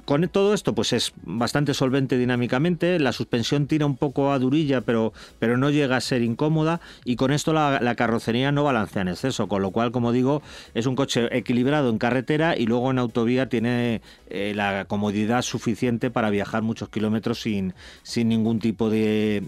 Con 0.06 0.28
todo 0.28 0.54
esto, 0.54 0.72
pues 0.72 0.92
es 0.92 1.12
bastante 1.24 1.74
solvente 1.74 2.16
dinámicamente, 2.16 3.00
la 3.00 3.10
suspensión 3.10 3.66
tira 3.66 3.86
un 3.86 3.96
poco 3.96 4.30
a 4.30 4.38
durilla, 4.38 4.82
pero, 4.82 5.12
pero 5.40 5.56
no 5.56 5.68
llega 5.68 5.96
a 5.96 6.00
ser 6.00 6.22
incómoda, 6.22 6.80
y 7.04 7.16
con 7.16 7.32
esto 7.32 7.52
la, 7.52 7.94
carrocería 7.96 8.52
no 8.52 8.62
balancea 8.62 9.02
en 9.02 9.08
exceso, 9.08 9.48
con 9.48 9.62
lo 9.62 9.72
cual, 9.72 9.90
como 9.90 10.12
digo, 10.12 10.42
es 10.74 10.86
un 10.86 10.94
coche 10.94 11.36
equilibrado 11.36 11.90
en 11.90 11.98
carretera 11.98 12.56
y 12.56 12.66
luego 12.66 12.92
en 12.92 13.00
autovía 13.00 13.48
tiene 13.48 14.00
eh, 14.30 14.52
la 14.54 14.84
comodidad 14.84 15.42
suficiente 15.42 16.08
para 16.08 16.30
viajar 16.30 16.62
muchos 16.62 16.88
kilómetros 16.88 17.40
sin, 17.40 17.74
sin 18.04 18.28
ningún 18.28 18.60
tipo 18.60 18.88
de, 18.88 19.42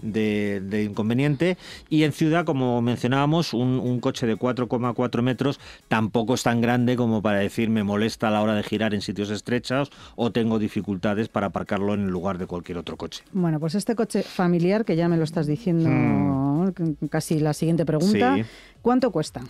inconveniente. 0.85 1.57
Y 1.89 2.03
en 2.03 2.11
ciudad, 2.11 2.43
como 2.43 2.81
mencionábamos, 2.81 3.53
un, 3.53 3.79
un 3.79 4.01
coche 4.01 4.27
de 4.27 4.35
4,4 4.35 5.21
metros 5.21 5.57
tampoco 5.87 6.33
es 6.33 6.43
tan 6.43 6.59
grande 6.59 6.97
como 6.97 7.21
para 7.21 7.39
decir 7.39 7.69
me 7.69 7.85
molesta 7.85 8.27
a 8.27 8.31
la 8.31 8.41
hora 8.41 8.55
de 8.55 8.63
girar 8.63 8.93
en 8.93 8.99
sitios 8.99 9.29
estrechos 9.29 9.89
o 10.17 10.31
tengo 10.33 10.48
tengo 10.49 10.57
dificultades 10.57 11.29
para 11.29 11.47
aparcarlo 11.47 11.93
en 11.93 12.01
el 12.01 12.07
lugar 12.07 12.39
de 12.39 12.47
cualquier 12.47 12.79
otro 12.79 12.97
coche. 12.97 13.23
Bueno, 13.33 13.59
pues 13.59 13.75
este 13.75 13.93
coche 13.93 14.23
familiar, 14.23 14.83
que 14.83 14.95
ya 14.95 15.07
me 15.07 15.15
lo 15.15 15.23
estás 15.23 15.45
diciendo 15.45 15.87
hmm. 15.87 17.05
casi 17.07 17.39
la 17.39 17.53
siguiente 17.53 17.85
pregunta, 17.85 18.35
¿cuánto 18.81 19.11
cuesta? 19.11 19.41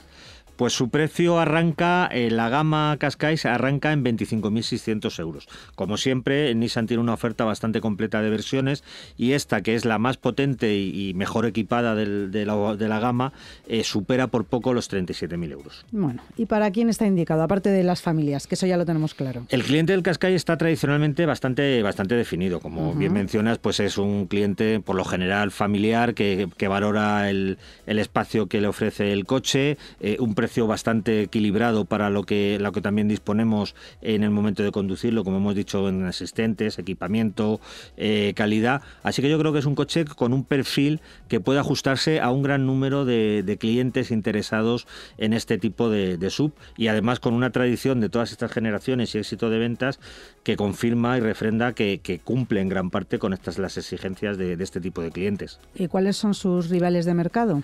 Pues 0.60 0.74
su 0.74 0.89
precio 0.89 1.39
arranca, 1.39 2.10
en 2.12 2.36
la 2.36 2.50
gama 2.50 2.98
Qashqai 3.00 3.38
arranca 3.45 3.93
en 3.93 4.04
25.600 4.04 5.17
euros. 5.22 5.48
Como 5.76 5.95
siempre, 5.95 6.54
Nissan 6.54 6.86
tiene 6.86 7.02
una 7.02 7.13
oferta 7.13 7.45
bastante 7.45 7.80
completa 7.80 8.22
de 8.22 8.30
versiones 8.30 8.84
y 9.15 9.32
esta, 9.32 9.62
que 9.62 9.76
es 9.76 9.86
la 9.86 10.00
más 10.00 10.17
potente 10.17 10.78
y 10.78 11.13
mejor 11.13 11.45
equipada 11.45 11.95
de, 11.95 12.45
la, 12.45 13.00
gama, 13.00 13.32
eh, 13.69 13.86
supera 13.86 14.28
por 14.28 14.43
poco 14.43 14.74
los 14.74 14.91
37.000 14.91 15.50
euros. 15.50 15.86
Bueno, 15.93 16.22
¿y 16.36 16.45
para 16.45 16.69
quién 16.72 16.89
está 16.89 17.08
indicado? 17.08 17.41
Aparte 17.41 17.69
de 17.69 17.86
las 17.86 18.02
familias, 18.02 18.45
que 18.45 18.56
eso 18.56 18.67
ya 18.67 18.76
lo 18.76 18.86
tenemos 18.86 19.13
claro. 19.13 19.45
El 19.48 19.63
cliente 19.63 19.93
del 19.93 20.04
Qashqai 20.04 20.36
está 20.36 20.58
tradicionalmente 20.58 21.26
bastante, 21.26 21.82
bastante 21.84 22.15
definido. 22.15 22.60
Como 22.60 22.93
bien 22.95 23.13
mencionas, 23.13 23.60
pues 23.60 23.80
es 23.80 23.98
un 23.98 24.28
cliente 24.28 24.82
por 24.82 24.98
lo 24.98 25.06
general 25.06 25.52
familiar 25.52 26.13
que, 26.13 26.50
valora 26.67 27.30
el, 27.30 27.58
espacio 27.88 28.48
que 28.48 28.60
le 28.60 28.67
ofrece 28.67 29.13
el 29.13 29.26
coche, 29.26 29.78
eh, 30.02 30.17
un 30.19 30.36
precio 30.36 30.48
bastante 30.57 31.23
equilibrado 31.23 31.85
para 31.85 32.09
lo 32.09 32.23
que, 32.23 32.57
lo 32.59 32.71
que 32.71 32.81
también 32.81 33.07
disponemos 33.07 33.75
en 34.01 34.23
el 34.23 34.29
momento 34.29 34.63
de 34.63 34.71
conducirlo, 34.71 35.23
como 35.23 35.38
hemos 35.38 35.55
dicho, 35.55 35.88
en 35.88 36.05
asistentes, 36.05 36.79
equipamiento, 36.79 37.59
eh, 37.97 38.33
calidad. 38.35 38.81
Así 39.03 39.21
que 39.21 39.29
yo 39.29 39.39
creo 39.39 39.53
que 39.53 39.59
es 39.59 39.65
un 39.65 39.75
coche 39.75 40.05
con 40.05 40.33
un 40.33 40.43
perfil 40.43 41.01
que 41.27 41.39
puede 41.39 41.59
ajustarse 41.59 42.19
a 42.19 42.31
un 42.31 42.43
gran 42.43 42.65
número 42.65 43.05
de, 43.05 43.57
clientes 43.59 44.12
interesados 44.12 44.88
en 45.17 45.33
este 45.33 45.57
tipo 45.57 45.89
de, 45.89 46.29
sub 46.29 46.53
y 46.77 46.88
además 46.88 47.19
con 47.19 47.33
una 47.33 47.49
tradición 47.51 47.99
de 47.99 48.09
todas 48.09 48.31
estas 48.31 48.51
generaciones 48.51 49.13
y 49.15 49.17
éxito 49.17 49.49
de 49.49 49.59
ventas 49.59 49.99
que 50.43 50.55
confirma 50.55 51.17
y 51.17 51.21
refrenda 51.21 51.73
que, 51.73 52.21
cumple 52.23 52.62
en 52.62 52.69
gran 52.69 52.89
parte 52.89 53.19
con 53.19 53.33
estas 53.33 53.57
las 53.57 53.77
exigencias 53.77 54.38
de 54.38 54.53
este 54.59 54.81
tipo 54.81 55.01
de 55.01 55.12
clientes. 55.12 55.59
¿Y 55.75 55.88
cuáles 55.88 56.17
son 56.17 56.33
sus 56.33 56.69
rivales 56.69 57.05
de 57.05 57.13
mercado? 57.13 57.63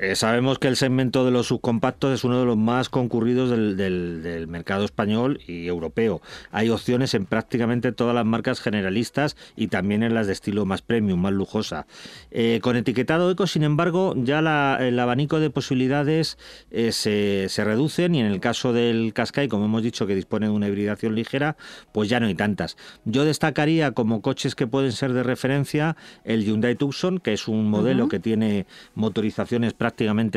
Eh, 0.00 0.16
sabemos 0.16 0.58
que 0.58 0.66
el 0.66 0.76
segmento 0.76 1.24
de 1.24 1.30
los 1.30 1.46
subcompactos 1.46 2.12
es 2.12 2.24
uno 2.24 2.40
de 2.40 2.46
los 2.46 2.56
más 2.56 2.88
concurridos 2.88 3.50
del, 3.50 4.46
mercado 4.48 4.84
español 4.84 5.40
y 5.46 5.66
europeo. 5.66 6.20
Hay 6.50 6.68
opciones 6.68 7.14
en 7.14 7.26
prácticamente 7.26 7.92
todas 7.92 8.14
las 8.14 8.24
marcas 8.24 8.60
generalistas 8.60 9.36
y 9.56 9.68
también 9.68 10.02
en 10.02 10.14
las 10.14 10.26
de 10.26 10.32
estilo 10.32 10.66
más 10.66 10.82
premium, 10.82 11.20
más 11.20 11.32
lujosa. 11.32 11.86
Eh, 12.30 12.58
con 12.60 12.76
etiquetado 12.76 13.30
eco, 13.30 13.46
sin 13.46 13.62
embargo, 13.62 14.14
ya 14.16 14.40
el 14.80 14.98
abanico 14.98 15.38
de 15.38 15.50
posibilidades 15.50 16.38
eh, 16.70 16.90
se, 16.90 17.46
se, 17.48 17.64
reducen 17.64 18.14
y 18.14 18.20
en 18.20 18.26
el 18.26 18.40
caso 18.40 18.72
del 18.72 19.12
Qashqai, 19.14 19.48
como 19.48 19.66
hemos 19.66 19.82
dicho, 19.82 20.06
que 20.06 20.14
dispone 20.14 20.46
de 20.46 20.52
una 20.52 20.68
hibridación 20.68 21.14
ligera, 21.14 21.56
pues 21.92 22.08
ya 22.08 22.18
no 22.18 22.26
hay 22.26 22.34
tantas. 22.34 22.76
Yo 23.04 23.24
destacaría 23.24 23.92
como 23.92 24.22
coches 24.22 24.54
que 24.54 24.66
pueden 24.66 24.92
ser 24.92 25.12
de 25.12 25.22
referencia 25.22 25.96
el 26.24 26.44
Hyundai 26.44 26.74
Tucson, 26.74 27.18
que 27.18 27.32
es 27.32 27.46
un 27.46 27.70
modelo 27.70 28.08
que 28.08 28.18
tiene 28.18 28.66
motorizaciones 28.94 29.72
prácticamente 29.72 29.83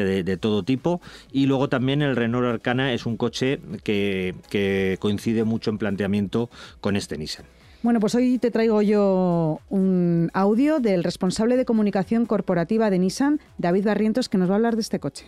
de, 0.03 0.37
todo 0.37 0.63
tipo. 0.63 1.01
Y 1.31 1.45
luego 1.45 1.69
también 1.69 2.01
el 2.01 2.15
Renault 2.15 2.47
Arcana 2.47 2.93
es 2.93 3.05
un 3.05 3.17
coche 3.17 3.59
que, 3.83 4.97
coincide 4.99 5.43
mucho 5.43 5.69
en 5.69 5.77
planteamiento 5.77 6.49
con 6.81 6.95
este 6.95 7.17
Nissan. 7.17 7.45
Bueno, 7.83 7.99
pues 7.99 8.15
hoy 8.15 8.39
te 8.39 8.51
traigo 8.51 8.81
yo 8.81 9.59
un 9.69 10.29
audio 10.33 10.79
del 10.79 11.03
responsable 11.03 11.57
de 11.57 11.65
comunicación 11.65 12.25
corporativa 12.25 12.89
de 12.89 12.99
Nissan, 12.99 13.39
David 13.57 13.85
Barrientos, 13.85 14.29
que 14.29 14.37
nos 14.37 14.49
va 14.49 14.53
a 14.53 14.55
hablar 14.55 14.75
de 14.75 14.81
este 14.81 14.99
coche. 14.99 15.25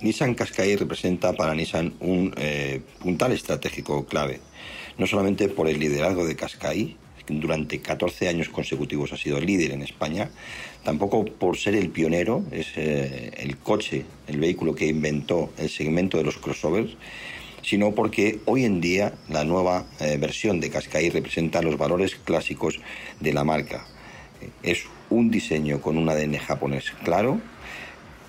Nissan 0.00 0.34
Qashqai 0.34 0.76
representa 0.76 1.32
para 1.32 1.54
Nissan 1.54 1.94
un 2.00 2.32
eh, 2.36 2.80
puntal 3.00 3.32
estratégico 3.32 4.06
clave, 4.06 4.40
no 4.96 5.06
solamente 5.06 5.48
por 5.48 5.68
el 5.68 5.80
liderazgo 5.80 6.24
de 6.24 6.36
Qashqai, 6.36 6.96
durante 7.28 7.80
14 7.80 8.28
años 8.28 8.48
consecutivos 8.48 9.12
ha 9.12 9.16
sido 9.16 9.40
líder 9.40 9.72
en 9.72 9.82
España, 9.82 10.30
tampoco 10.84 11.24
por 11.24 11.56
ser 11.56 11.74
el 11.74 11.90
pionero, 11.90 12.44
es 12.50 12.68
eh, 12.76 13.30
el 13.36 13.58
coche, 13.58 14.04
el 14.26 14.40
vehículo 14.40 14.74
que 14.74 14.86
inventó 14.86 15.52
el 15.58 15.68
segmento 15.68 16.18
de 16.18 16.24
los 16.24 16.38
crossovers, 16.38 16.96
sino 17.62 17.94
porque 17.94 18.40
hoy 18.46 18.64
en 18.64 18.80
día 18.80 19.14
la 19.28 19.44
nueva 19.44 19.86
eh, 20.00 20.16
versión 20.18 20.60
de 20.60 20.70
Qashqai 20.70 21.10
representa 21.10 21.62
los 21.62 21.76
valores 21.76 22.14
clásicos 22.14 22.80
de 23.20 23.32
la 23.32 23.44
marca. 23.44 23.84
Es 24.62 24.84
un 25.10 25.30
diseño 25.30 25.80
con 25.80 25.98
un 25.98 26.08
ADN 26.08 26.38
japonés 26.38 26.92
claro, 27.04 27.40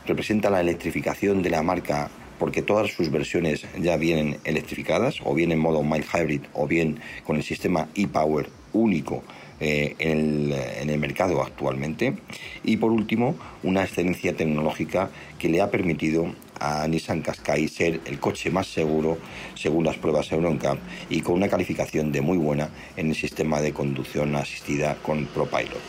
representa 0.05 0.49
la 0.49 0.61
electrificación 0.61 1.43
de 1.43 1.51
la 1.51 1.61
marca 1.61 2.09
porque 2.39 2.61
todas 2.61 2.91
sus 2.91 3.11
versiones 3.11 3.65
ya 3.79 3.97
vienen 3.97 4.39
electrificadas, 4.45 5.19
o 5.23 5.35
bien 5.35 5.51
en 5.51 5.59
modo 5.59 5.83
mild 5.83 6.05
hybrid, 6.13 6.41
o 6.53 6.67
bien 6.67 6.99
con 7.25 7.35
el 7.35 7.43
sistema 7.43 7.89
e-Power 7.95 8.58
único 8.73 9.23
eh, 9.61 9.95
en, 9.99 10.53
el, 10.89 10.97
mercado 10.99 11.41
actualmente. 11.41 12.15
Y 12.63 12.77
por 12.77 12.91
último, 12.91 13.35
una 13.63 13.83
excelencia 13.83 14.33
tecnológica 14.35 15.09
que 15.37 15.49
le 15.49 15.61
ha 15.61 15.69
permitido 15.69 16.33
a 16.61 16.87
Nissan 16.87 17.21
Qashqai 17.21 17.67
ser 17.67 17.99
el 18.05 18.19
coche 18.19 18.51
más 18.51 18.67
seguro 18.67 19.17
según 19.55 19.85
las 19.85 19.97
pruebas 19.97 20.31
EuroNCAP 20.31 20.77
y 21.09 21.21
con 21.21 21.35
una 21.35 21.49
calificación 21.49 22.11
de 22.11 22.21
muy 22.21 22.37
buena 22.37 22.69
en 22.95 23.09
el 23.09 23.15
sistema 23.15 23.61
de 23.61 23.73
conducción 23.73 24.35
asistida 24.35 24.95
con 24.95 25.25
ProPilot. 25.25 25.81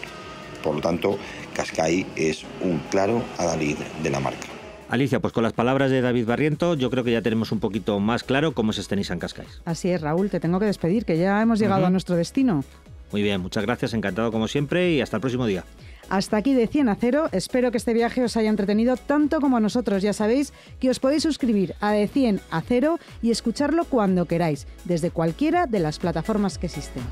Por 0.63 0.75
lo 0.75 0.81
tanto, 0.81 1.19
Qashqai 1.55 2.07
es 2.17 2.45
un 2.63 2.79
claro 2.91 3.23
adalid 3.39 3.77
de 4.03 4.11
la 4.11 4.21
marca. 4.21 4.50
Alicia, 4.91 5.21
pues 5.21 5.33
con 5.33 5.45
las 5.45 5.53
palabras 5.53 5.93
de 5.93 6.01
David 6.01 6.27
Barriento, 6.27 6.75
yo 6.75 6.91
creo 6.91 7.05
que 7.05 7.13
ya 7.13 7.23
tenemos 7.23 7.53
un 7.53 7.61
poquito 7.61 8.01
más 8.01 8.25
claro 8.25 8.55
cómo 8.55 8.73
es 8.73 8.79
este 8.79 8.97
Nissan 8.97 9.21
Qashqai. 9.21 9.47
Así 9.65 9.89
es, 9.89 10.01
Raúl, 10.01 10.31
te 10.31 10.41
tengo 10.41 10.59
que 10.59 10.67
despedir, 10.67 11.05
que 11.05 11.17
ya 11.17 11.41
hemos 11.41 11.61
llegado 11.61 11.87
a 11.87 11.91
nuestro 11.91 12.17
destino. 12.17 12.65
Muy 13.13 13.23
bien, 13.23 13.41
muchas 13.41 13.65
gracias, 13.65 13.95
encantado 13.95 14.33
como 14.33 14.49
siempre 14.49 14.91
y 14.93 15.01
hasta 15.01 15.17
el 15.17 15.21
próximo 15.21 15.47
día. 15.47 15.65
Hasta 16.09 16.39
aquí 16.39 16.55
de 16.55 16.67
100 16.67 16.89
a 16.89 16.97
0. 16.97 17.29
Espero 17.31 17.71
que 17.71 17.77
este 17.77 17.95
viaje 17.95 18.25
os 18.25 18.37
haya 18.37 18.51
entretenido 18.51 18.97
tanto 18.97 19.41
como 19.41 19.59
a 19.59 19.61
nosotros. 19.61 20.03
Ya 20.03 20.13
sabéis 20.13 20.53
que 20.81 20.91
os 20.91 20.99
podéis 20.99 21.23
suscribir 21.23 21.77
a 21.81 21.93
De 21.93 22.09
100 22.09 22.41
a 22.51 22.61
0 22.61 22.99
y 23.23 23.31
escucharlo 23.31 23.85
cuando 23.85 24.25
queráis, 24.27 24.67
desde 24.85 25.13
cualquiera 25.13 25.69
de 25.69 25.79
las 25.79 26.01
plataformas 26.01 26.59
que 26.59 26.67
existen. 26.67 27.05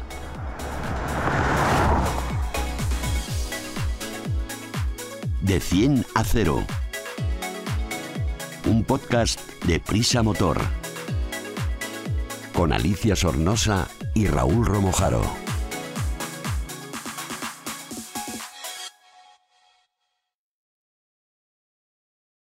De 5.43 5.61
100 5.61 6.05
a 6.17 6.25
0 6.25 6.67
un 8.69 8.85
podcast 8.85 9.41
de 9.65 9.81
Prisa 9.81 10.23
Motor. 10.23 10.61
Con 12.53 12.73
Alicia 12.73 13.17
Sornosa 13.17 13.89
y 14.15 14.27
Raúl 14.27 14.67
Romojaro. 14.67 15.48